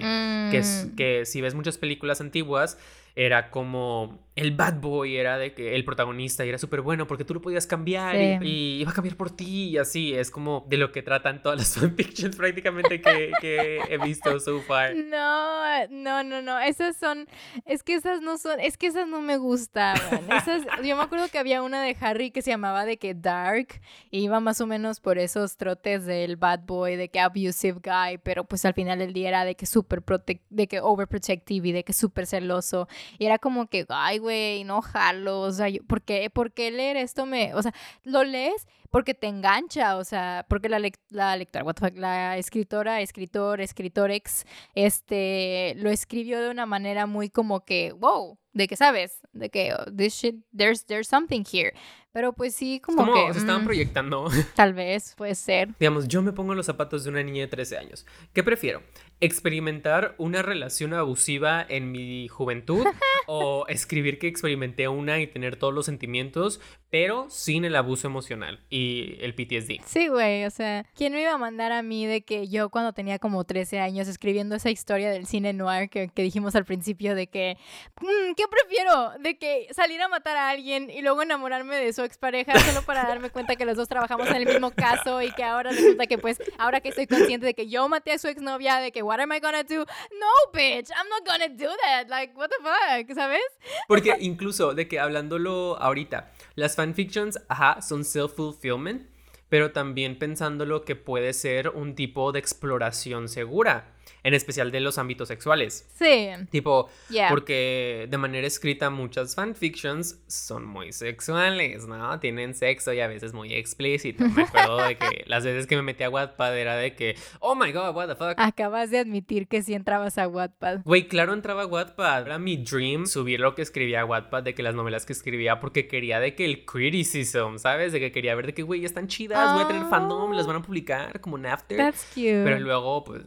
[0.52, 0.96] que, es, mm.
[0.96, 2.78] que si ves muchas películas antiguas,
[3.16, 7.26] era como el bad boy era de que el protagonista y era súper bueno porque
[7.26, 10.78] tú lo podías cambiar y, iba a cambiar por ti y así es como de
[10.78, 14.96] lo que tratan todas las fanfictions prácticamente que, que, he visto so far.
[14.96, 17.28] No, no, no, no, esas son,
[17.66, 20.32] es que esas no son, es que esas no me gustaban.
[20.32, 23.82] Esas, yo me acuerdo que había una de Harry que se llamaba de que Dark
[24.10, 28.18] y iba más o menos por esos trotes del bad boy, de que abusive guy,
[28.24, 30.02] pero pues al final del día era de que súper
[30.50, 34.31] de que overprotective y de que súper celoso y era como que, ay, güey,
[34.66, 39.28] no jalo, o sea, ¿por, qué, leer esto me, o sea, lo lees porque te
[39.28, 45.74] engancha, o sea, porque la, la lectora, what the fuck, la escritora, escritor, escritorex, este,
[45.78, 49.86] lo escribió de una manera muy como que, wow, de que sabes, de que oh,
[49.96, 51.74] this shit, there's, there's something here.
[52.12, 53.34] Pero pues sí, como, como que...
[53.34, 54.30] se estaban mm, proyectando.
[54.56, 55.70] Tal vez, puede ser.
[55.80, 58.06] Digamos, yo me pongo en los zapatos de una niña de 13 años.
[58.34, 58.84] ¿Qué prefiero?
[59.24, 62.84] ¿Experimentar una relación abusiva en mi juventud?
[63.28, 68.60] ¿O escribir que experimenté una y tener todos los sentimientos, pero sin el abuso emocional
[68.70, 69.86] y el PTSD?
[69.86, 72.94] Sí, güey, o sea, ¿quién me iba a mandar a mí de que yo cuando
[72.94, 77.14] tenía como 13 años escribiendo esa historia del cine noir que, que dijimos al principio
[77.14, 77.58] de que,
[78.02, 79.12] mm, ¿qué prefiero?
[79.20, 83.04] De que salir a matar a alguien y luego enamorarme de su expareja solo para
[83.04, 86.18] darme cuenta que los dos trabajamos en el mismo caso y que ahora resulta que
[86.18, 89.20] pues, ahora que estoy consciente de que yo maté a su exnovia, de que what
[89.20, 89.80] am I gonna do?
[90.20, 92.08] No, bitch, I'm not gonna do that.
[92.10, 93.42] Like, what the fuck, ¿sabes?
[93.90, 99.10] Porque incluso de que hablándolo ahorita, las fanfictions, ajá, son self-fulfillment,
[99.50, 103.94] pero también pensándolo que puede ser un tipo de exploración segura
[104.24, 105.88] en especial de los ámbitos sexuales.
[105.98, 106.30] Sí.
[106.50, 106.90] Tipo,
[107.30, 112.20] porque de manera escrita muchas fanfictions son muy sexuales, ¿no?
[112.20, 114.24] Tienen sexo y a veces muy explícito.
[114.26, 117.56] Me acuerdo de que las veces que me metí a Wattpad era de que, oh
[117.56, 118.34] my god, what the fuck.
[118.38, 120.82] Acabas de admitir que sí entrabas a Wattpad.
[120.84, 122.28] Güey, claro entraba a Wattpad.
[122.28, 125.60] Era mi dream subir lo que escribía a Wattpad, de que las novelas que escribía,
[125.60, 127.92] porque quería de que el criticism, ¿sabes?
[127.92, 130.58] De que quería ver de que, güey, están chidas, voy a tener fandom, las van
[130.58, 131.78] a publicar como un after.
[131.78, 132.44] That's cute.
[132.44, 133.24] Pero luego, pues,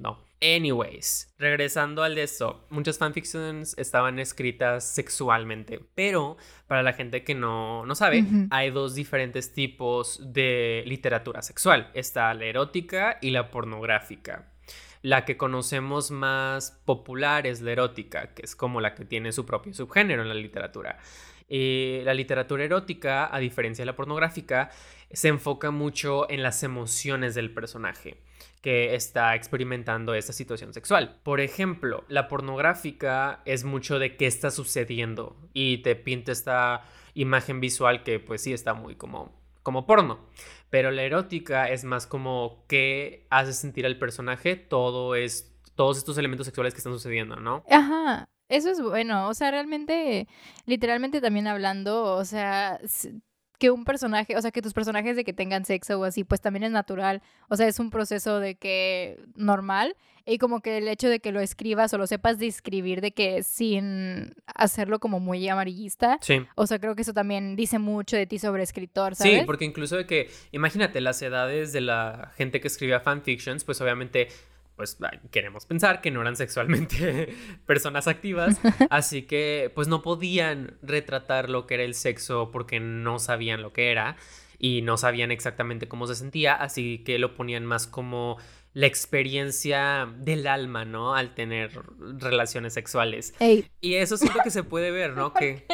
[0.00, 0.23] no.
[0.40, 7.34] Anyways, regresando al de esto, muchas fanfictions estaban escritas sexualmente, pero para la gente que
[7.34, 11.90] no, no sabe, hay dos diferentes tipos de literatura sexual.
[11.94, 14.52] Está la erótica y la pornográfica.
[15.00, 19.46] La que conocemos más popular es la erótica, que es como la que tiene su
[19.46, 20.98] propio subgénero en la literatura.
[21.48, 24.70] Eh, la literatura erótica, a diferencia de la pornográfica,
[25.10, 28.18] se enfoca mucho en las emociones del personaje
[28.64, 31.20] que está experimentando esta situación sexual.
[31.22, 37.60] Por ejemplo, la pornográfica es mucho de qué está sucediendo y te pinta esta imagen
[37.60, 40.18] visual que pues sí está muy como, como porno.
[40.70, 46.16] Pero la erótica es más como qué hace sentir al personaje, todo es todos estos
[46.16, 47.64] elementos sexuales que están sucediendo, ¿no?
[47.68, 48.24] Ajá.
[48.48, 50.26] Eso es bueno, o sea, realmente,
[50.64, 52.80] literalmente también hablando, o sea,
[53.64, 56.42] que un personaje, o sea, que tus personajes de que tengan sexo o así, pues
[56.42, 59.96] también es natural, o sea, es un proceso de que normal
[60.26, 63.42] y como que el hecho de que lo escribas o lo sepas describir de que
[63.42, 66.44] sin hacerlo como muy amarillista, sí.
[66.56, 69.40] o sea, creo que eso también dice mucho de ti sobre escritor, ¿sabes?
[69.40, 73.80] Sí, porque incluso de que, imagínate, las edades de la gente que escribía fanfictions, pues
[73.80, 74.28] obviamente
[74.76, 74.98] pues
[75.30, 77.34] queremos pensar que no eran sexualmente
[77.66, 78.60] personas activas,
[78.90, 83.72] así que pues no podían retratar lo que era el sexo porque no sabían lo
[83.72, 84.16] que era
[84.58, 88.38] y no sabían exactamente cómo se sentía, así que lo ponían más como
[88.74, 91.14] la experiencia del alma, ¿no?
[91.14, 91.80] Al tener
[92.18, 93.32] relaciones sexuales.
[93.80, 95.32] Y eso siento que se puede ver, ¿no?
[95.44, 95.66] Que,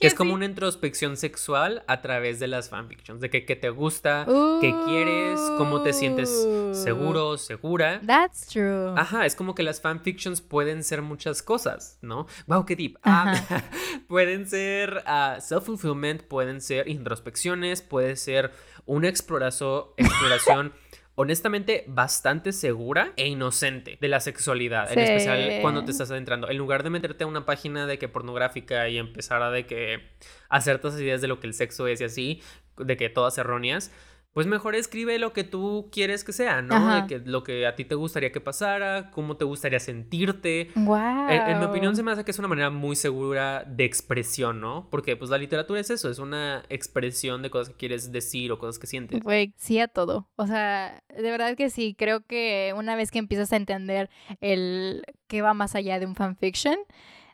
[0.00, 4.26] es como una introspección sexual a través de las fanfictions, de que, te gusta,
[4.60, 6.30] qué quieres, cómo te sientes
[6.72, 8.00] seguro, segura.
[8.04, 8.94] That's true.
[8.96, 12.26] Ajá, es como que las fanfictions pueden ser muchas cosas, ¿no?
[12.46, 12.98] Wow, qué deep.
[13.02, 13.34] Ah,
[14.08, 18.52] pueden ser uh, self-fulfillment, pueden ser introspecciones, puede ser
[18.86, 20.72] una exploración
[21.20, 26.48] honestamente bastante segura e inocente de la sexualidad, en especial cuando te estás adentrando.
[26.48, 30.00] En lugar de meterte a una página de que pornográfica y empezar a de que
[30.48, 32.42] hacer todas ideas de lo que el sexo es y así,
[32.76, 33.90] de que todas erróneas,
[34.38, 36.94] pues mejor escribe lo que tú quieres que sea, ¿no?
[36.94, 40.70] De que lo que a ti te gustaría que pasara, cómo te gustaría sentirte.
[40.76, 41.28] Wow.
[41.28, 44.86] En, mi opinión se me hace que es una manera muy segura de expresión, ¿no?
[44.92, 48.60] Porque pues la literatura es eso, es una expresión de cosas que quieres decir o
[48.60, 49.20] cosas que sientes.
[49.24, 50.28] Güey, sí a todo.
[50.36, 54.08] O sea, de verdad que sí, creo que una vez que empiezas a entender
[54.40, 56.76] el que va más allá de un fanfiction,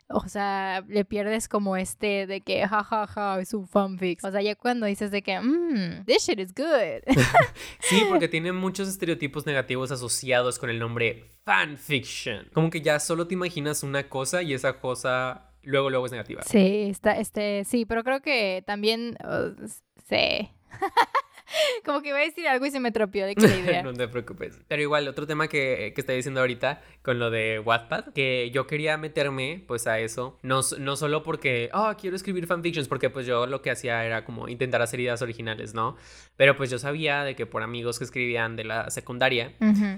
[0.09, 4.23] o sea, le pierdes como este de que jajaja ja, ja, es un fanfic.
[4.23, 7.01] O sea, ya cuando dices de que mmm, this shit is good.
[7.79, 12.47] sí, porque tiene muchos estereotipos negativos asociados con el nombre fanfiction.
[12.53, 16.43] Como que ya solo te imaginas una cosa y esa cosa luego luego es negativa.
[16.43, 19.67] Sí, está este sí, pero creo que también uh,
[20.07, 20.51] sí.
[21.85, 23.83] Como que iba a decir algo y se me tropió de que idea.
[23.83, 24.59] no te preocupes.
[24.67, 28.67] Pero igual, otro tema que, que estoy diciendo ahorita con lo de Wattpad, que yo
[28.67, 33.25] quería meterme pues a eso, no, no solo porque, oh, quiero escribir fanfictions, porque pues
[33.25, 35.95] yo lo que hacía era como intentar hacer ideas originales, ¿no?
[36.35, 39.53] Pero pues yo sabía de que por amigos que escribían de la secundaria,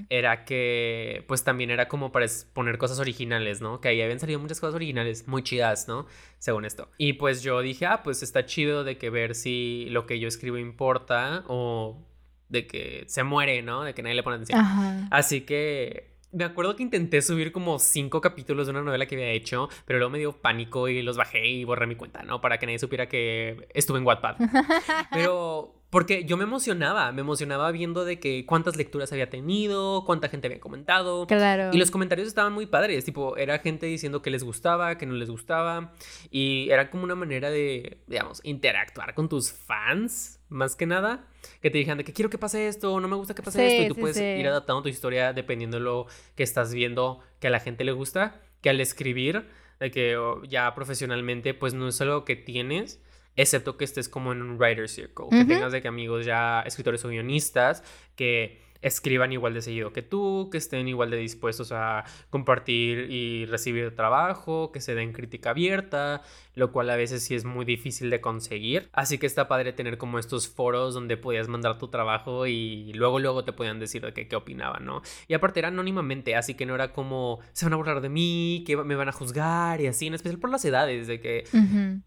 [0.09, 3.81] era que pues también era como para poner cosas originales, ¿no?
[3.81, 6.05] Que ahí habían salido muchas cosas originales, muy chidas, ¿no?
[6.39, 6.89] Según esto.
[6.97, 10.27] Y pues yo dije, ah, pues está chido de que ver si lo que yo
[10.27, 12.03] escribo importa o
[12.49, 13.83] de que se muere, ¿no?
[13.83, 15.07] De que nadie le pone atención.
[15.11, 19.31] Así que me acuerdo que intenté subir como cinco capítulos de una novela que había
[19.31, 22.41] hecho, pero luego me dio pánico y los bajé y borré mi cuenta, ¿no?
[22.41, 24.37] Para que nadie supiera que estuve en Wattpad.
[25.11, 30.29] Pero porque yo me emocionaba, me emocionaba viendo de que cuántas lecturas había tenido, cuánta
[30.29, 31.25] gente había comentado.
[31.25, 31.71] Claro.
[31.73, 35.15] Y los comentarios estaban muy padres, tipo, era gente diciendo que les gustaba, que no
[35.15, 35.93] les gustaba.
[36.29, 41.25] Y era como una manera de, digamos, interactuar con tus fans, más que nada.
[41.63, 43.81] Que te dijeran de que quiero que pase esto, no me gusta que pase esto.
[43.81, 46.05] Y tú puedes ir adaptando tu historia dependiendo de lo
[46.35, 48.39] que estás viendo que a la gente le gusta.
[48.61, 49.47] Que al escribir,
[49.79, 50.15] de que
[50.47, 53.01] ya profesionalmente, pues no es solo que tienes
[53.37, 57.05] excepto que estés como en un writer circle, que tengas de que amigos ya escritores
[57.05, 57.83] o guionistas
[58.15, 63.45] que escriban igual de seguido que tú, que estén igual de dispuestos a compartir y
[63.45, 66.21] recibir trabajo, que se den crítica abierta,
[66.53, 68.89] lo cual a veces sí es muy difícil de conseguir.
[68.91, 73.19] Así que está padre tener como estos foros donde podías mandar tu trabajo y luego
[73.19, 75.01] luego te podían decir de qué opinaban, ¿no?
[75.27, 78.63] Y aparte era anónimamente, así que no era como se van a burlar de mí,
[78.65, 81.43] que me van a juzgar y así, en especial por las edades, de que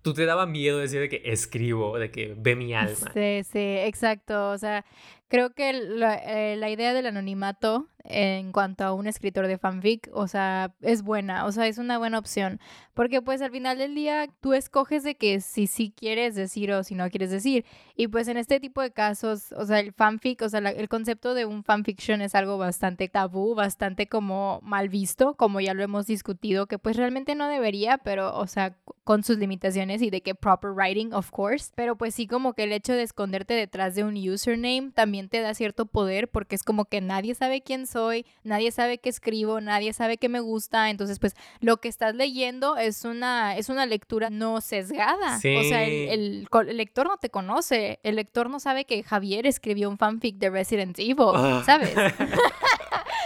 [0.03, 3.13] tú te daba miedo decir de que escribo, de que ve mi alma.
[3.15, 4.85] Sí, sí, exacto, o sea,
[5.31, 10.09] creo que la, eh, la idea del anonimato en cuanto a un escritor de fanfic,
[10.13, 12.61] o sea, es buena, o sea, es una buena opción,
[12.95, 16.83] porque pues al final del día tú escoges de que si sí quieres decir o
[16.83, 17.65] si no quieres decir,
[17.97, 21.35] y pues en este tipo de casos, o sea, el fanfic, o sea, el concepto
[21.35, 26.07] de un fanfiction es algo bastante tabú, bastante como mal visto, como ya lo hemos
[26.07, 30.35] discutido, que pues realmente no debería, pero, o sea, con sus limitaciones y de que
[30.35, 34.05] proper writing, of course, pero pues sí como que el hecho de esconderte detrás de
[34.05, 38.25] un username también te da cierto poder, porque es como que nadie sabe quién soy,
[38.45, 42.77] nadie sabe qué escribo, nadie sabe qué me gusta, entonces pues lo que estás leyendo
[42.77, 45.37] es una, es una lectura no sesgada.
[45.37, 49.99] O sea, el, lector no te conoce, el lector no sabe que Javier escribió un
[49.99, 51.63] fanfic de Resident Evil, ah.
[51.67, 51.95] ¿sabes?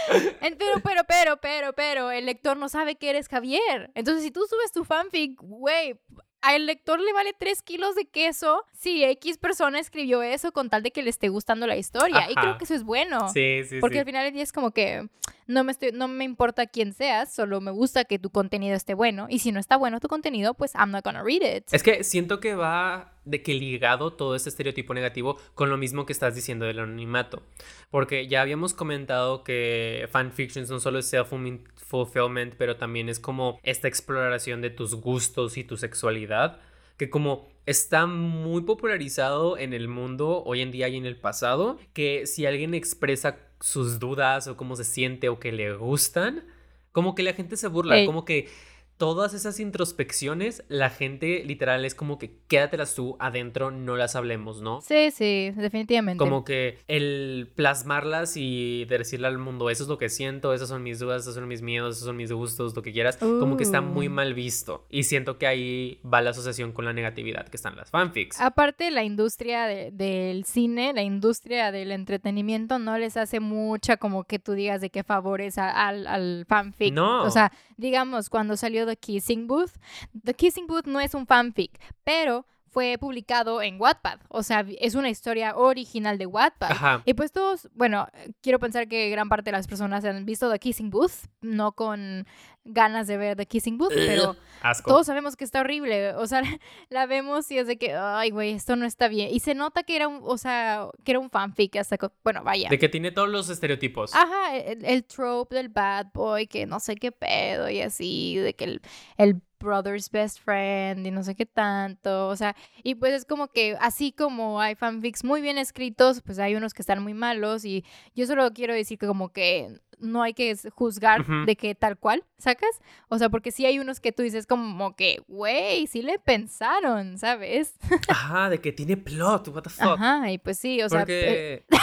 [0.57, 3.91] pero, pero, pero, pero, pero, el lector no sabe que eres Javier.
[3.95, 5.99] Entonces, si tú subes tu fanfic, güey,
[6.45, 10.83] al lector le vale 3 kilos de queso si X persona escribió eso con tal
[10.83, 12.29] de que le esté gustando la historia.
[12.29, 13.29] Y creo que eso es bueno.
[13.29, 15.07] Sí, sí, Porque al final del día es como que
[15.47, 18.93] no me, estoy, no me importa quién seas, solo me gusta que tu contenido esté
[18.93, 19.27] bueno.
[19.29, 21.65] Y si no está bueno tu contenido, pues I'm not gonna read it.
[21.71, 26.05] Es que siento que va de que ligado todo este estereotipo negativo con lo mismo
[26.05, 27.43] que estás diciendo del anonimato.
[27.91, 33.87] Porque ya habíamos comentado que fanfictions no solo es self-fulfillment, pero también es como esta
[33.87, 36.59] exploración de tus gustos y tu sexualidad
[36.97, 41.77] que como está muy popularizado en el mundo hoy en día y en el pasado,
[41.93, 46.43] que si alguien expresa sus dudas o cómo se siente o que le gustan,
[46.91, 48.49] como que la gente se burla, como que
[48.97, 54.61] todas esas introspecciones, la gente literal es como que quédatelas tú adentro, no las hablemos,
[54.61, 54.81] ¿no?
[54.81, 56.17] Sí, sí, definitivamente.
[56.17, 60.83] Como que el plasmarlas y decirle al mundo, eso es lo que siento, esas son
[60.83, 63.63] mis dudas, esos son mis miedos, esos son mis gustos, lo que quieras, como que
[63.63, 64.11] está muy uh.
[64.11, 64.85] mal visto.
[64.89, 68.39] Y siento que ahí va la asociación con la negatividad que están las fanfics.
[68.39, 74.39] Aparte, la industria del cine, la industria del entretenimiento no les hace mucha como que
[74.39, 76.93] tú digas de qué favores al, al fanfic.
[76.93, 77.23] No.
[77.23, 79.77] O sea, digamos, cuando salió The Kissing Booth.
[80.23, 82.45] The Kissing Booth no es un fanfic, pero
[82.75, 84.19] fue publicado en Wattpad.
[84.27, 87.03] O sea, es una historia original de Wattpad.
[87.05, 88.05] Y pues todos, bueno,
[88.41, 92.27] quiero pensar que gran parte de las personas han visto The Kissing Booth, no con
[92.65, 94.35] ganas de ver The Kissing Booth, pero
[94.83, 96.15] todos sabemos que está horrible.
[96.15, 96.41] O sea,
[96.89, 99.29] la vemos y es de que, ay, güey, esto no está bien.
[99.31, 102.67] Y se nota que era un, o sea, que era un fanfic hasta, bueno, vaya.
[102.67, 104.13] De que tiene todos los estereotipos.
[104.13, 108.65] Ajá, el, trope del bad boy, que no sé qué pedo y así, de que
[108.65, 108.81] el,
[109.15, 113.47] el brother's best friend y no sé qué tanto, o sea, y pues es como
[113.47, 117.65] que así como hay fanfics muy bien escritos, pues hay unos que están muy malos
[117.65, 117.83] y
[118.15, 122.23] yo solo quiero decir que como que no hay que juzgar de que tal cual,
[122.37, 122.81] ¿sacas?
[123.07, 127.17] O sea, porque sí hay unos que tú dices como que, güey, sí le pensaron,
[127.17, 127.75] ¿sabes?
[128.09, 129.99] Ajá, de que tiene plot, what the fuck.
[129.99, 130.99] Ajá, y pues sí, o sea...
[130.99, 131.65] Porque...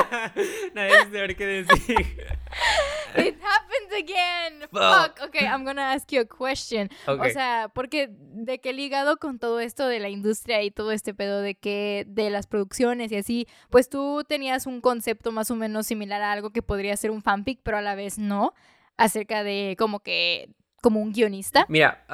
[0.74, 2.26] Nadie sabe qué decir.
[3.16, 4.60] It happens again.
[4.70, 5.20] Fuck.
[5.28, 6.90] Okay, I'm gonna ask you a question.
[7.06, 11.14] O sea, porque de qué ligado con todo esto de la industria y todo este
[11.14, 15.56] pedo de que de las producciones y así, pues tú tenías un concepto más o
[15.56, 18.54] menos similar a algo que podría ser un fanfic, pero a la vez no,
[18.96, 21.66] acerca de como que como un guionista?
[21.68, 22.04] Mira,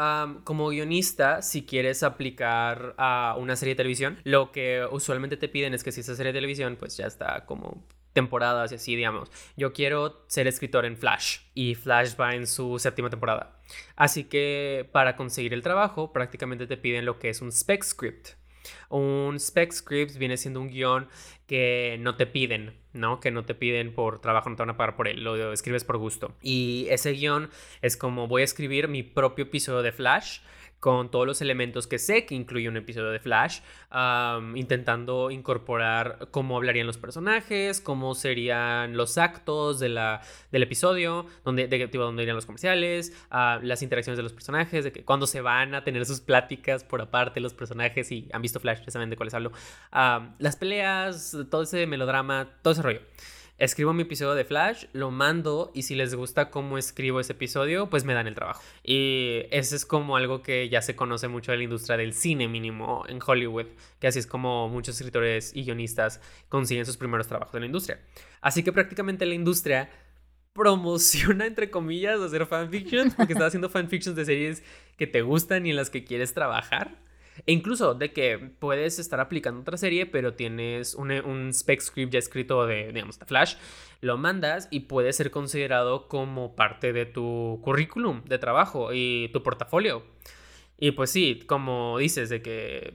[0.45, 5.74] como guionista, si quieres aplicar a una serie de televisión, lo que usualmente te piden
[5.74, 7.87] es que si esa serie de televisión, pues ya está como
[8.17, 9.31] temporadas y así, digamos.
[9.57, 13.61] Yo quiero ser escritor en Flash y Flash va en su séptima temporada.
[13.95, 18.31] Así que para conseguir el trabajo prácticamente te piden lo que es un spec script.
[18.89, 21.09] Un spec script viene siendo un guion
[21.47, 23.21] que no te piden, ¿no?
[23.21, 25.85] Que no te piden por trabajo, no te van a pagar por él, lo escribes
[25.85, 26.35] por gusto.
[26.41, 27.51] Y ese guion
[27.83, 30.41] es como voy a escribir mi propio episodio de Flash
[30.81, 33.61] con todos los elementos que sé que incluye un episodio de Flash,
[34.55, 40.20] intentando incorporar cómo hablarían los personajes, cómo serían los actos de la,
[40.53, 44.93] del episodio, dónde, de, dónde irían los comerciales, ah, las interacciones de los personajes, de
[44.93, 48.61] que cuando se van a tener sus pláticas por aparte los personajes y han visto
[48.61, 49.53] Flash, saben de cuáles hablo,
[50.39, 53.01] las peleas, todo ese melodrama, todo ese rollo
[53.59, 57.88] escribo mi episodio de Flash, lo mando y si les gusta cómo escribo ese episodio,
[57.88, 58.62] pues me dan el trabajo.
[58.82, 62.48] Y eso es como algo que ya se conoce mucho de la industria del cine
[62.48, 63.66] mínimo en Hollywood,
[63.98, 68.00] que así es como muchos escritores y guionistas consiguen sus primeros trabajos en la industria.
[68.40, 69.88] Así que prácticamente la industria
[70.52, 74.62] promociona, entre comillas, hacer fanfictions, porque está haciendo fanfictions de series
[74.96, 77.05] que te gustan y en las que quieres trabajar.
[77.45, 82.12] E incluso de que puedes estar aplicando otra serie, pero tienes un, un spec script
[82.12, 83.57] ya escrito de, digamos, de Flash,
[84.01, 89.43] lo mandas y puede ser considerado como parte de tu currículum de trabajo y tu
[89.43, 90.03] portafolio.
[90.78, 92.95] Y pues sí, como dices, de que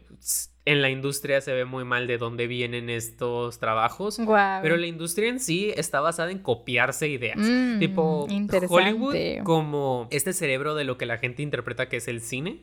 [0.65, 4.19] en la industria se ve muy mal de dónde vienen estos trabajos.
[4.61, 7.39] Pero la industria en sí está basada en copiarse ideas.
[7.39, 8.27] Mm, tipo
[8.69, 12.61] Hollywood como este cerebro de lo que la gente interpreta que es el cine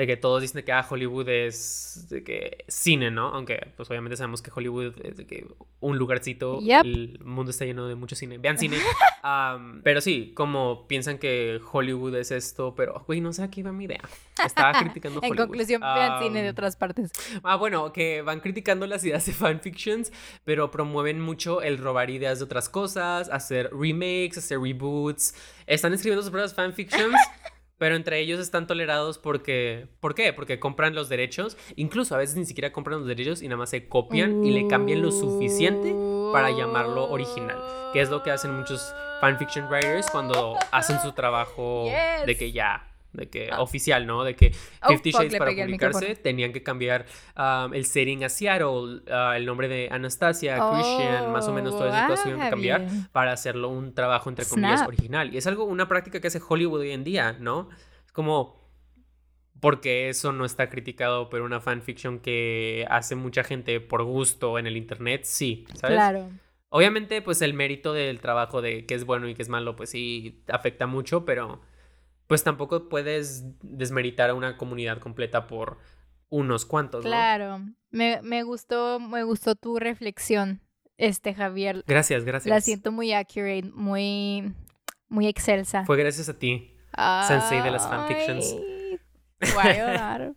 [0.00, 3.28] de que todos dicen que ah, Hollywood es de que cine, ¿no?
[3.34, 5.46] Aunque pues obviamente sabemos que Hollywood es de que
[5.80, 8.78] un lugarcito, el mundo está lleno de mucho cine, vean cine.
[9.84, 13.84] pero sí, como piensan que Hollywood es esto, pero güey, no sé, aquí va mi
[13.84, 14.00] idea.
[14.42, 15.38] Estaba criticando Hollywood.
[15.38, 17.10] en conclusión, vean cine de otras partes.
[17.42, 20.12] Ah, bueno, que van criticando las ideas de fanfictions,
[20.44, 25.34] pero promueven mucho el robar ideas de otras cosas, hacer remakes, hacer reboots.
[25.66, 27.14] Están escribiendo sus propias fanfictions.
[27.80, 29.88] pero entre ellos están tolerados porque...
[30.00, 30.34] ¿Por qué?
[30.34, 33.70] Porque compran los derechos, incluso a veces ni siquiera compran los derechos y nada más
[33.70, 35.94] se copian y le cambian lo suficiente
[36.30, 37.58] para llamarlo original,
[37.94, 41.86] que es lo que hacen muchos fanfiction writers cuando hacen su trabajo
[42.26, 43.60] de que ya de que Ah.
[43.60, 44.22] oficial, ¿no?
[44.24, 44.52] De que
[44.82, 47.06] Oh, Fifty fuck, Shades para publicarse tenían que cambiar
[47.36, 52.06] um, el setting a Seattle, uh, el nombre de Anastasia, Christian, más o menos esas
[52.08, 53.06] cosas Oh, tuvieron que cambiar Javier.
[53.12, 54.88] para hacerlo un trabajo entre comillas Snap.
[54.88, 55.34] original.
[55.34, 57.68] Y es algo, una práctica que hace Hollywood hoy en día, ¿no?
[58.06, 58.60] Es como
[59.60, 64.66] porque eso no está criticado, pero una fanfiction que hace mucha gente por gusto en
[64.66, 65.96] el internet, sí, ¿sabes?
[65.96, 66.30] Claro.
[66.70, 69.90] Obviamente, pues el mérito del trabajo de qué es bueno y qué es malo, pues
[69.90, 71.60] sí afecta mucho, pero
[72.30, 75.78] pues tampoco puedes desmeritar a una comunidad completa por
[76.28, 77.10] unos cuantos, ¿no?
[77.10, 77.58] Claro.
[77.90, 80.60] Me, me gustó, me gustó tu reflexión,
[80.96, 81.82] este Javier.
[81.88, 82.48] Gracias, gracias.
[82.48, 84.54] La siento muy accurate, muy,
[85.08, 85.84] muy excelsa.
[85.86, 86.72] Fue gracias a ti.
[87.26, 88.54] sensei de las fanfictions.
[89.40, 90.32] Ay, Voy a llorar.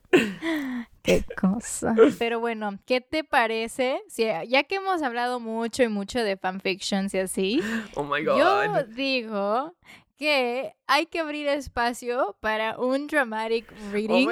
[1.03, 1.93] Qué cosa.
[2.17, 4.01] Pero bueno, ¿qué te parece?
[4.07, 7.61] Si, ya que hemos hablado mucho y mucho de fanfictions y así,
[7.95, 8.37] Oh my god.
[8.39, 9.75] yo digo
[10.17, 14.27] que hay que abrir espacio para un dramatic Oh reading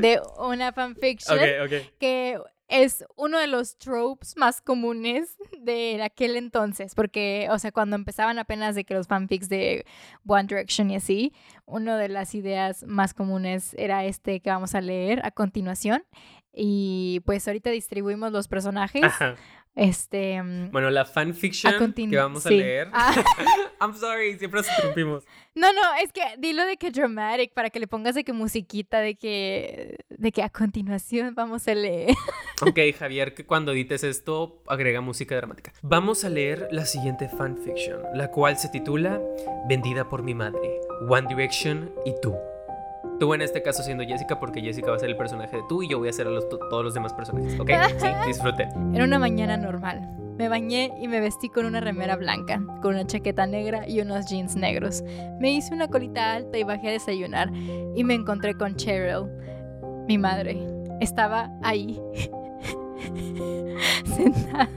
[0.00, 1.38] de una fanfiction
[1.98, 2.38] que
[2.68, 8.38] es uno de los tropes más comunes de aquel entonces, porque, o sea, cuando empezaban
[8.38, 9.86] apenas de que los fanfics de
[10.26, 11.32] One Direction y así,
[11.64, 16.04] una de las ideas más comunes era este que vamos a leer a continuación.
[16.52, 19.04] Y pues ahorita distribuimos los personajes.
[19.04, 19.36] Ajá.
[19.74, 20.42] Este.
[20.42, 22.88] mm, Bueno, la fanfiction que vamos a leer.
[22.92, 23.14] Ah,
[23.80, 25.24] I'm sorry, siempre nos interrumpimos.
[25.54, 28.98] no, no, es que dilo de que dramatic para que le pongas de que musiquita
[29.00, 32.14] de que de que a continuación vamos a leer.
[32.60, 35.72] Ok, Javier, que cuando edites esto, agrega música dramática.
[35.82, 39.20] Vamos a leer la siguiente fanfiction, la cual se titula
[39.68, 42.34] Vendida por mi madre, One Direction y tú.
[43.18, 45.82] Tú en este caso siendo Jessica, porque Jessica va a ser el personaje de tú
[45.82, 47.70] y yo voy a ser a los- todos los demás personajes, ¿ok?
[47.98, 48.68] Sí, disfrute.
[48.94, 50.14] Era una mañana normal.
[50.36, 54.26] Me bañé y me vestí con una remera blanca, con una chaqueta negra y unos
[54.26, 55.02] jeans negros.
[55.40, 57.50] Me hice una colita alta y bajé a desayunar
[57.96, 59.24] y me encontré con Cheryl,
[60.06, 60.56] mi madre.
[61.00, 62.00] Estaba ahí,
[64.16, 64.68] sentada,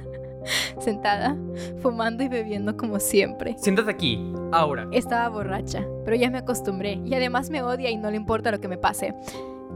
[0.79, 1.35] sentada,
[1.81, 3.55] fumando y bebiendo como siempre.
[3.57, 4.19] Siéntate aquí,
[4.51, 4.87] ahora.
[4.91, 8.59] Estaba borracha, pero ya me acostumbré y además me odia y no le importa lo
[8.59, 9.13] que me pase.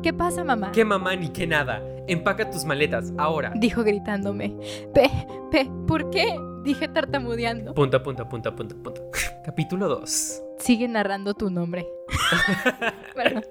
[0.01, 0.72] ¿Qué pasa, mamá?
[0.72, 1.82] ¿Qué mamá ni qué nada?
[2.07, 3.51] Empaca tus maletas, ahora.
[3.55, 4.55] Dijo gritándome.
[4.93, 5.09] Pe,
[5.49, 6.38] pe, ¿por qué?
[6.63, 7.74] Dije tartamudeando.
[7.74, 9.01] Punto, punto, punto, punto, punto.
[9.45, 10.43] Capítulo 2.
[10.59, 11.88] Sigue narrando tu nombre.
[13.16, 13.41] Bueno,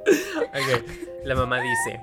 [1.24, 2.00] La mamá dice,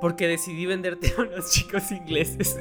[0.00, 2.56] porque decidí venderte a unos chicos ingleses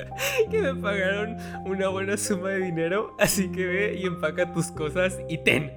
[0.50, 5.18] que me pagaron una buena suma de dinero, así que ve y empaca tus cosas
[5.28, 5.72] y ten.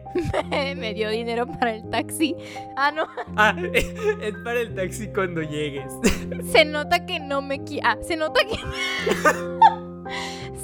[0.50, 2.36] me dio dinero para el taxi.
[2.76, 3.08] Ah, no.
[3.38, 5.92] Ah, es para el taxi cuando llegues.
[6.52, 7.82] Se nota que no me quiere.
[7.86, 8.58] Ah, se nota que.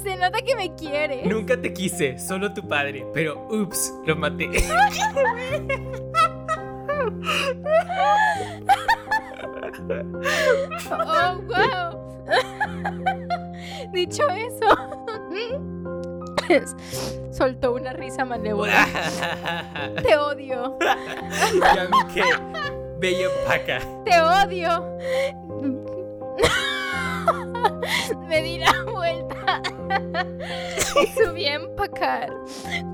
[0.02, 1.24] se nota que me quiere.
[1.24, 4.48] Nunca te quise, solo tu padre, pero ups, lo maté.
[10.90, 11.90] Oh, wow.
[13.92, 14.66] Dicho eso.
[17.30, 18.86] Soltó una risa malévola.
[20.02, 20.78] Te odio.
[20.80, 22.22] ya vi que
[22.98, 23.80] ve y empaca.
[24.04, 24.98] Te odio.
[28.28, 29.62] Me di la vuelta
[31.02, 32.32] y subí a empacar.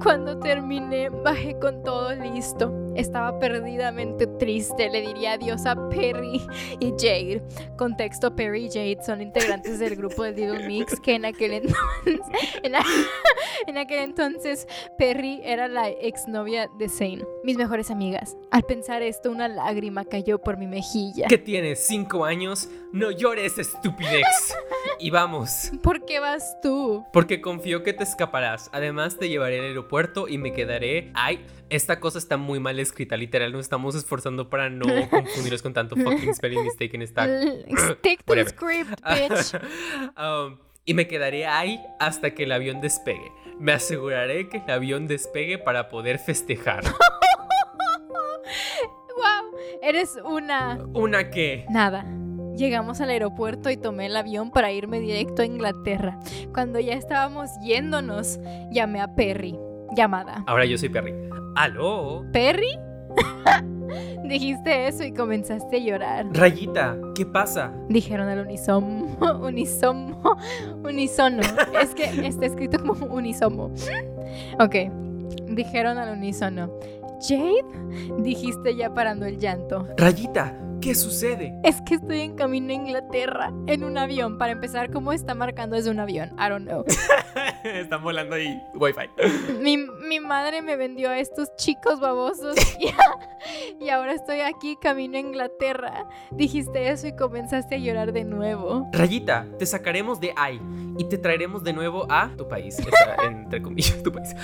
[0.03, 2.84] Cuando terminé, bajé con todo listo.
[2.95, 4.91] Estaba perdidamente triste.
[4.91, 6.41] Le diría adiós a Perry
[6.81, 7.43] y Jade.
[7.77, 12.21] Contexto: Perry y Jade son integrantes del grupo de Little Mix que en aquel entonces.
[13.67, 14.67] En aquel entonces,
[14.99, 18.37] Perry era la exnovia de Zane, mis mejores amigas.
[18.51, 21.29] Al pensar esto, una lágrima cayó por mi mejilla.
[21.29, 24.55] Que tienes cinco años, no llores, estupidez.
[24.99, 25.73] Y vamos.
[25.83, 27.05] ¿Por qué vas tú?
[27.13, 28.69] Porque confío que te escaparás.
[28.73, 31.11] Además, te llevaré al aeropuerto y me quedaré.
[31.15, 33.17] Ay, esta cosa está muy mal escrita.
[33.17, 37.27] Literal, nos estamos esforzando para no confundirlos con tanto fucking spelling mistake en esta.
[37.27, 39.55] Stick to script, bitch.
[40.19, 43.33] Um, y me quedaré ahí hasta que el avión despegue.
[43.59, 46.85] Me aseguraré que el avión despegue para poder festejar.
[49.17, 51.67] wow, eres una ¿Una qué?
[51.71, 52.05] nada.
[52.57, 56.21] Llegamos al aeropuerto y tomé el avión para irme directo a Inglaterra.
[56.53, 58.39] Cuando ya estábamos yéndonos,
[58.71, 59.59] llamé a Perry.
[59.97, 60.45] Llamada.
[60.47, 61.13] Ahora yo soy Perry.
[61.55, 62.25] ¿Aló?
[62.33, 62.79] ¿Perry?
[64.25, 66.27] Dijiste eso y comenzaste a llorar.
[66.33, 67.73] Rayita, ¿qué pasa?
[67.89, 70.37] Dijeron al unisomo, unisomo,
[70.83, 71.43] unisono.
[71.81, 73.71] Es que está escrito como unisomo.
[74.59, 74.77] Ok,
[75.49, 76.73] dijeron al unísono.
[77.21, 77.65] Jade,
[78.19, 79.87] dijiste ya parando el llanto.
[79.97, 81.55] Rayita, ¿qué sucede?
[81.65, 84.37] Es que estoy en camino a Inglaterra en un avión.
[84.37, 86.37] Para empezar, ¿cómo está marcando desde un avión?
[86.39, 86.85] I don't know.
[87.65, 88.61] Están volando ahí.
[88.75, 89.55] Wi-Fi.
[89.63, 95.17] Mi, mi madre me vendió a estos chicos babosos y, y ahora estoy aquí, camino
[95.17, 96.07] a Inglaterra.
[96.31, 98.87] Dijiste eso y comenzaste a llorar de nuevo.
[98.93, 100.61] Rayita, te sacaremos de ahí
[100.99, 102.79] y te traeremos de nuevo a tu país.
[102.79, 104.37] Esa, entre comillas, tu país.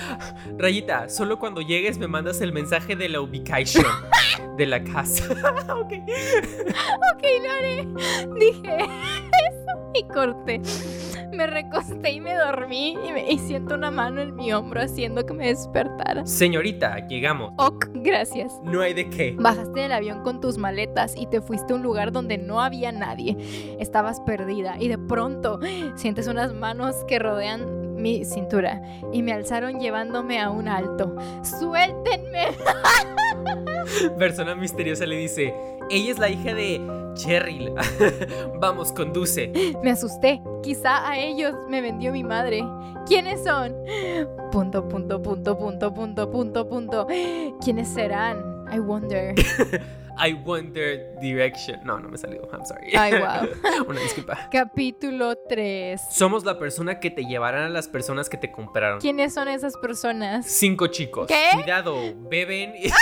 [0.57, 3.85] Rayita, solo cuando llegues me mandas el mensaje de la ubicación
[4.57, 5.25] de la casa.
[5.75, 5.93] ok.
[6.37, 7.87] Ok, lo haré.
[8.39, 10.61] Dije eso y corté.
[11.33, 15.25] Me recosté y me dormí y, me- y siento una mano en mi hombro haciendo
[15.25, 16.25] que me despertara.
[16.25, 17.53] Señorita, llegamos.
[17.57, 18.53] Ok, gracias.
[18.63, 19.35] No hay de qué.
[19.39, 22.91] Bajaste del avión con tus maletas y te fuiste a un lugar donde no había
[22.91, 23.37] nadie.
[23.79, 25.59] Estabas perdida y de pronto
[25.95, 28.81] sientes unas manos que rodean mi cintura
[29.13, 31.15] y me alzaron llevándome a un alto.
[31.43, 32.47] ¡Suéltenme!
[34.17, 35.53] Persona misteriosa le dice,
[35.89, 36.81] ella es la hija de
[37.13, 37.73] Cheryl.
[38.59, 39.51] Vamos, conduce.
[39.83, 40.41] Me asusté.
[40.63, 42.63] Quizá a ellos me vendió mi madre.
[43.05, 43.75] ¿Quiénes son?
[44.51, 47.07] Punto, punto, punto, punto, punto, punto, punto.
[47.63, 48.65] ¿Quiénes serán?
[48.71, 49.35] I wonder.
[50.23, 51.79] I wonder direction.
[51.83, 52.47] No, no me salió.
[52.53, 52.93] I'm sorry.
[52.95, 53.47] Ay, wow.
[53.87, 54.49] Una disculpa.
[54.51, 55.99] Capítulo 3.
[56.11, 58.99] Somos la persona que te llevarán a las personas que te compraron.
[58.99, 60.45] ¿Quiénes son esas personas?
[60.45, 61.25] Cinco chicos.
[61.27, 61.49] ¿Qué?
[61.53, 61.95] Cuidado,
[62.29, 62.83] beben y.
[62.83, 62.93] Dijo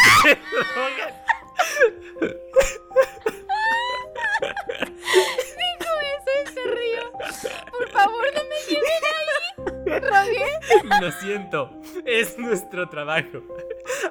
[6.15, 7.11] eso y se rió.
[7.69, 9.18] Por favor, no me lleven.
[11.01, 11.71] Lo siento,
[12.05, 13.39] es nuestro trabajo.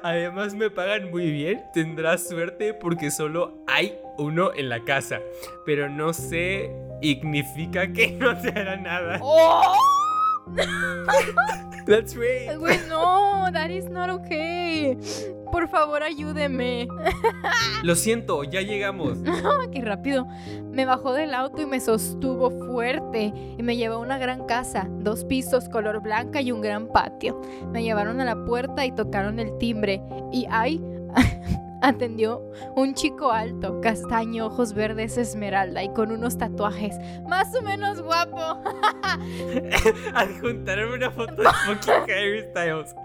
[0.03, 1.63] Además me pagan muy bien.
[1.73, 5.19] Tendrás suerte porque solo hay uno en la casa.
[5.65, 6.71] Pero no sé,
[7.01, 9.19] significa que no te hará nada.
[9.21, 9.75] ¡Oh!
[11.85, 12.55] That's right.
[12.59, 14.95] Güey, no, that is not okay.
[15.51, 16.87] Por favor, ayúdeme.
[17.83, 19.17] Lo siento, ya llegamos.
[19.71, 20.27] Qué rápido.
[20.71, 24.87] Me bajó del auto y me sostuvo fuerte y me llevó a una gran casa,
[24.99, 27.41] dos pisos, color blanca y un gran patio.
[27.71, 30.79] Me llevaron a la puerta y tocaron el timbre y ay,
[31.81, 32.41] atendió
[32.75, 36.95] un chico alto, castaño, ojos verdes, esmeralda y con unos tatuajes,
[37.27, 38.39] más o menos guapo.
[40.13, 42.95] Adjuntaron una foto de fucking Harry Styles.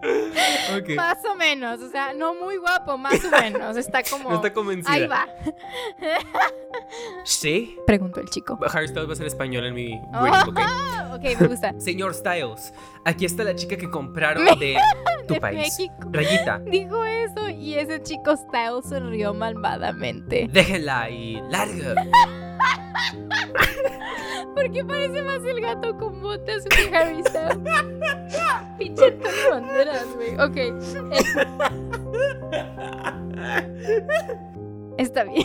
[0.76, 0.96] Ok.
[0.96, 3.76] Más o menos, o sea, no muy guapo, más o menos.
[3.76, 4.30] Está como...
[4.34, 4.92] No está convencida.
[4.92, 5.28] Ahí va.
[7.24, 7.78] ¿Sí?
[7.86, 8.58] Preguntó el chico.
[8.72, 10.58] Harry Styles va a ser español en mi reading, ¿ok?
[11.14, 11.74] ok, me gusta.
[11.78, 12.72] Señor Styles,
[13.04, 14.76] aquí está la chica que compraron de
[15.28, 15.58] tu De país.
[15.58, 15.94] México.
[16.10, 20.48] Rayita, Dijo eso y ese chico Style sonrió malvadamente.
[20.52, 21.94] déjenla y larga.
[24.54, 27.58] ¿Por qué parece más el gato con botas que Harry Styles?
[28.78, 29.18] Pinche
[29.50, 30.34] Banderas, güey.
[30.38, 30.56] Ok.
[34.98, 35.44] Está bien.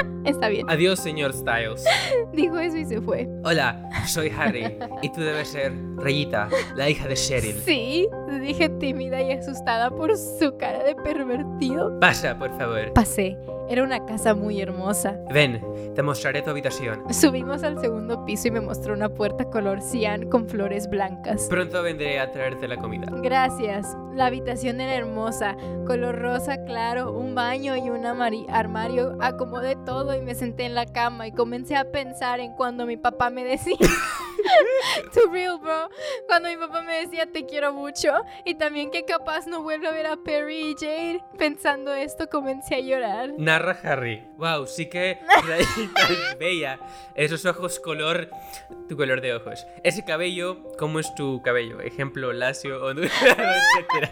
[0.24, 0.68] Está bien.
[0.68, 1.84] Adiós, señor Styles.
[2.32, 3.28] Dijo eso y se fue.
[3.44, 7.60] Hola, soy Harry y tú debes ser Rayita, la hija de Cheryl.
[7.60, 8.08] Sí,
[8.40, 11.98] dije tímida y asustada por su cara de pervertido.
[12.00, 12.92] Pasa, por favor.
[12.92, 13.36] Pasé.
[13.68, 15.18] Era una casa muy hermosa.
[15.32, 15.60] Ven,
[15.94, 17.02] te mostraré tu habitación.
[17.12, 21.48] Subimos al segundo piso y me mostró una puerta color cian con flores blancas.
[21.50, 23.06] Pronto vendré a traerte la comida.
[23.22, 23.96] Gracias.
[24.14, 29.16] La habitación era hermosa, color rosa claro, un baño y un armario.
[29.20, 32.98] Acomodé todo y me senté en la cama y comencé a pensar en cuando mi
[32.98, 33.76] papá me decía,
[35.14, 35.88] to real bro,
[36.26, 38.12] cuando mi papá me decía te quiero mucho
[38.44, 41.20] y también que capaz no vuelvo a ver a Perry y Jade.
[41.38, 43.30] Pensando esto comencé a llorar.
[43.38, 44.24] Narra Harry.
[44.36, 45.12] Wow, sí que
[45.58, 46.78] es bella.
[47.14, 48.28] Esos ojos color...
[48.88, 49.66] Tu color de ojos.
[49.82, 51.80] Ese cabello, ¿cómo es tu cabello?
[51.80, 53.12] Ejemplo, lacio, ondulado,
[53.78, 54.10] etc.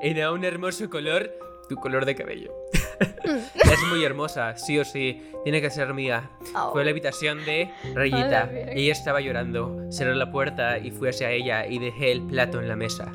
[0.00, 1.32] De un hermoso color,
[1.68, 2.52] tu color de cabello.
[3.24, 5.22] es muy hermosa, sí o sí.
[5.44, 6.30] Tiene que ser mía.
[6.54, 6.72] Oh.
[6.72, 8.50] Fue a la habitación de Rayita.
[8.52, 9.90] Ella estaba llorando.
[9.90, 13.12] Cerré la puerta y fui hacia ella y dejé el plato en la mesa.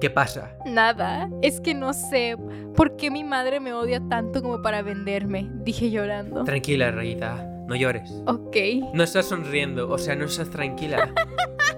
[0.00, 0.56] ¿Qué pasa?
[0.64, 2.36] Nada, es que no sé
[2.76, 6.44] por qué mi madre me odia tanto como para venderme, dije llorando.
[6.44, 7.44] Tranquila, Rayita.
[7.66, 8.10] No llores.
[8.26, 8.56] Ok.
[8.94, 11.12] No estás sonriendo, o sea, no estás tranquila.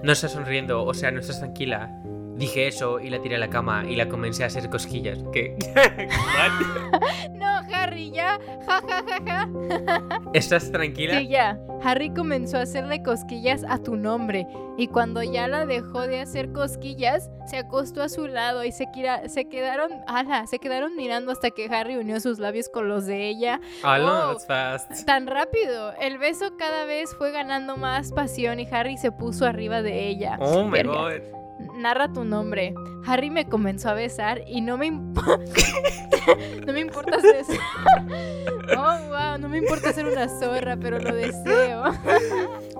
[0.03, 2.00] No estás sonriendo, o sea, no estás tranquila.
[2.41, 5.19] Dije eso y la tiré a la cama y la comencé a hacer cosquillas.
[5.31, 5.55] ¿Qué?
[7.33, 8.39] No, Harry, ya.
[8.67, 10.09] Ja, ja, ja, ja.
[10.33, 11.19] ¿Estás tranquila?
[11.19, 11.57] Sí, ya.
[11.83, 14.45] Harry comenzó a hacerle cosquillas a tu nombre.
[14.77, 18.85] Y cuando ya la dejó de hacer cosquillas, se acostó a su lado y se,
[18.91, 19.91] quira- se quedaron.
[20.07, 23.59] ala, se quedaron mirando hasta que Harry unió sus labios con los de ella.
[23.83, 24.31] No, Oh.
[24.33, 25.05] that's fast.
[25.05, 25.93] Tan rápido.
[25.99, 30.37] El beso cada vez fue ganando más pasión y Harry se puso arriba de ella.
[30.39, 30.91] Oh my Verga.
[30.93, 31.40] god.
[31.75, 32.73] Narra tu nombre.
[33.05, 37.45] Harry me comenzó a besar y no me imp- no me importa ser
[38.77, 41.83] Oh, wow, no me importa ser una zorra, pero lo deseo.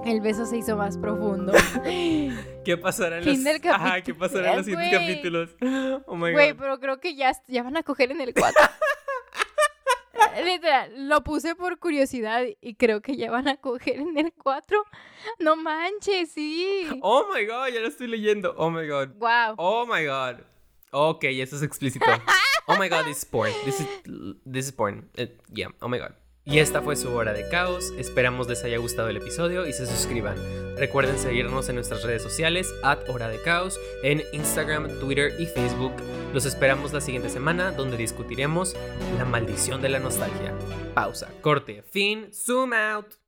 [0.06, 1.52] El beso se hizo más profundo.
[1.84, 5.50] ¿Qué pasará en Fin los, del Ajá, ¿qué pasará en los siguientes capítulos?
[6.06, 6.60] Oh my Güey, god.
[6.60, 8.56] pero creo que ya, ya van a coger en el 4.
[10.46, 14.84] Literal, lo puse por curiosidad y creo que ya van a coger en el 4.
[15.40, 16.88] No manches, sí.
[17.02, 18.54] Oh my god, ya lo estoy leyendo.
[18.58, 19.10] Oh my god.
[19.18, 19.56] Wow.
[19.58, 20.42] Oh my god.
[20.92, 22.06] Ok, eso es explícito.
[22.68, 23.52] Oh my god, this is porn.
[23.66, 23.88] This is,
[24.46, 25.10] this is porn.
[25.18, 26.14] Eh, yeah, oh my god.
[26.44, 27.94] Y esta fue su hora de caos.
[27.98, 30.36] Esperamos les haya gustado el episodio y se suscriban.
[30.76, 35.94] Recuerden seguirnos en nuestras redes sociales, at hora de caos, en Instagram, Twitter y Facebook.
[36.34, 38.76] Los esperamos la siguiente semana donde discutiremos
[39.18, 40.54] la maldición de la nostalgia.
[40.96, 43.21] Pausa, corte, fin, zoom out.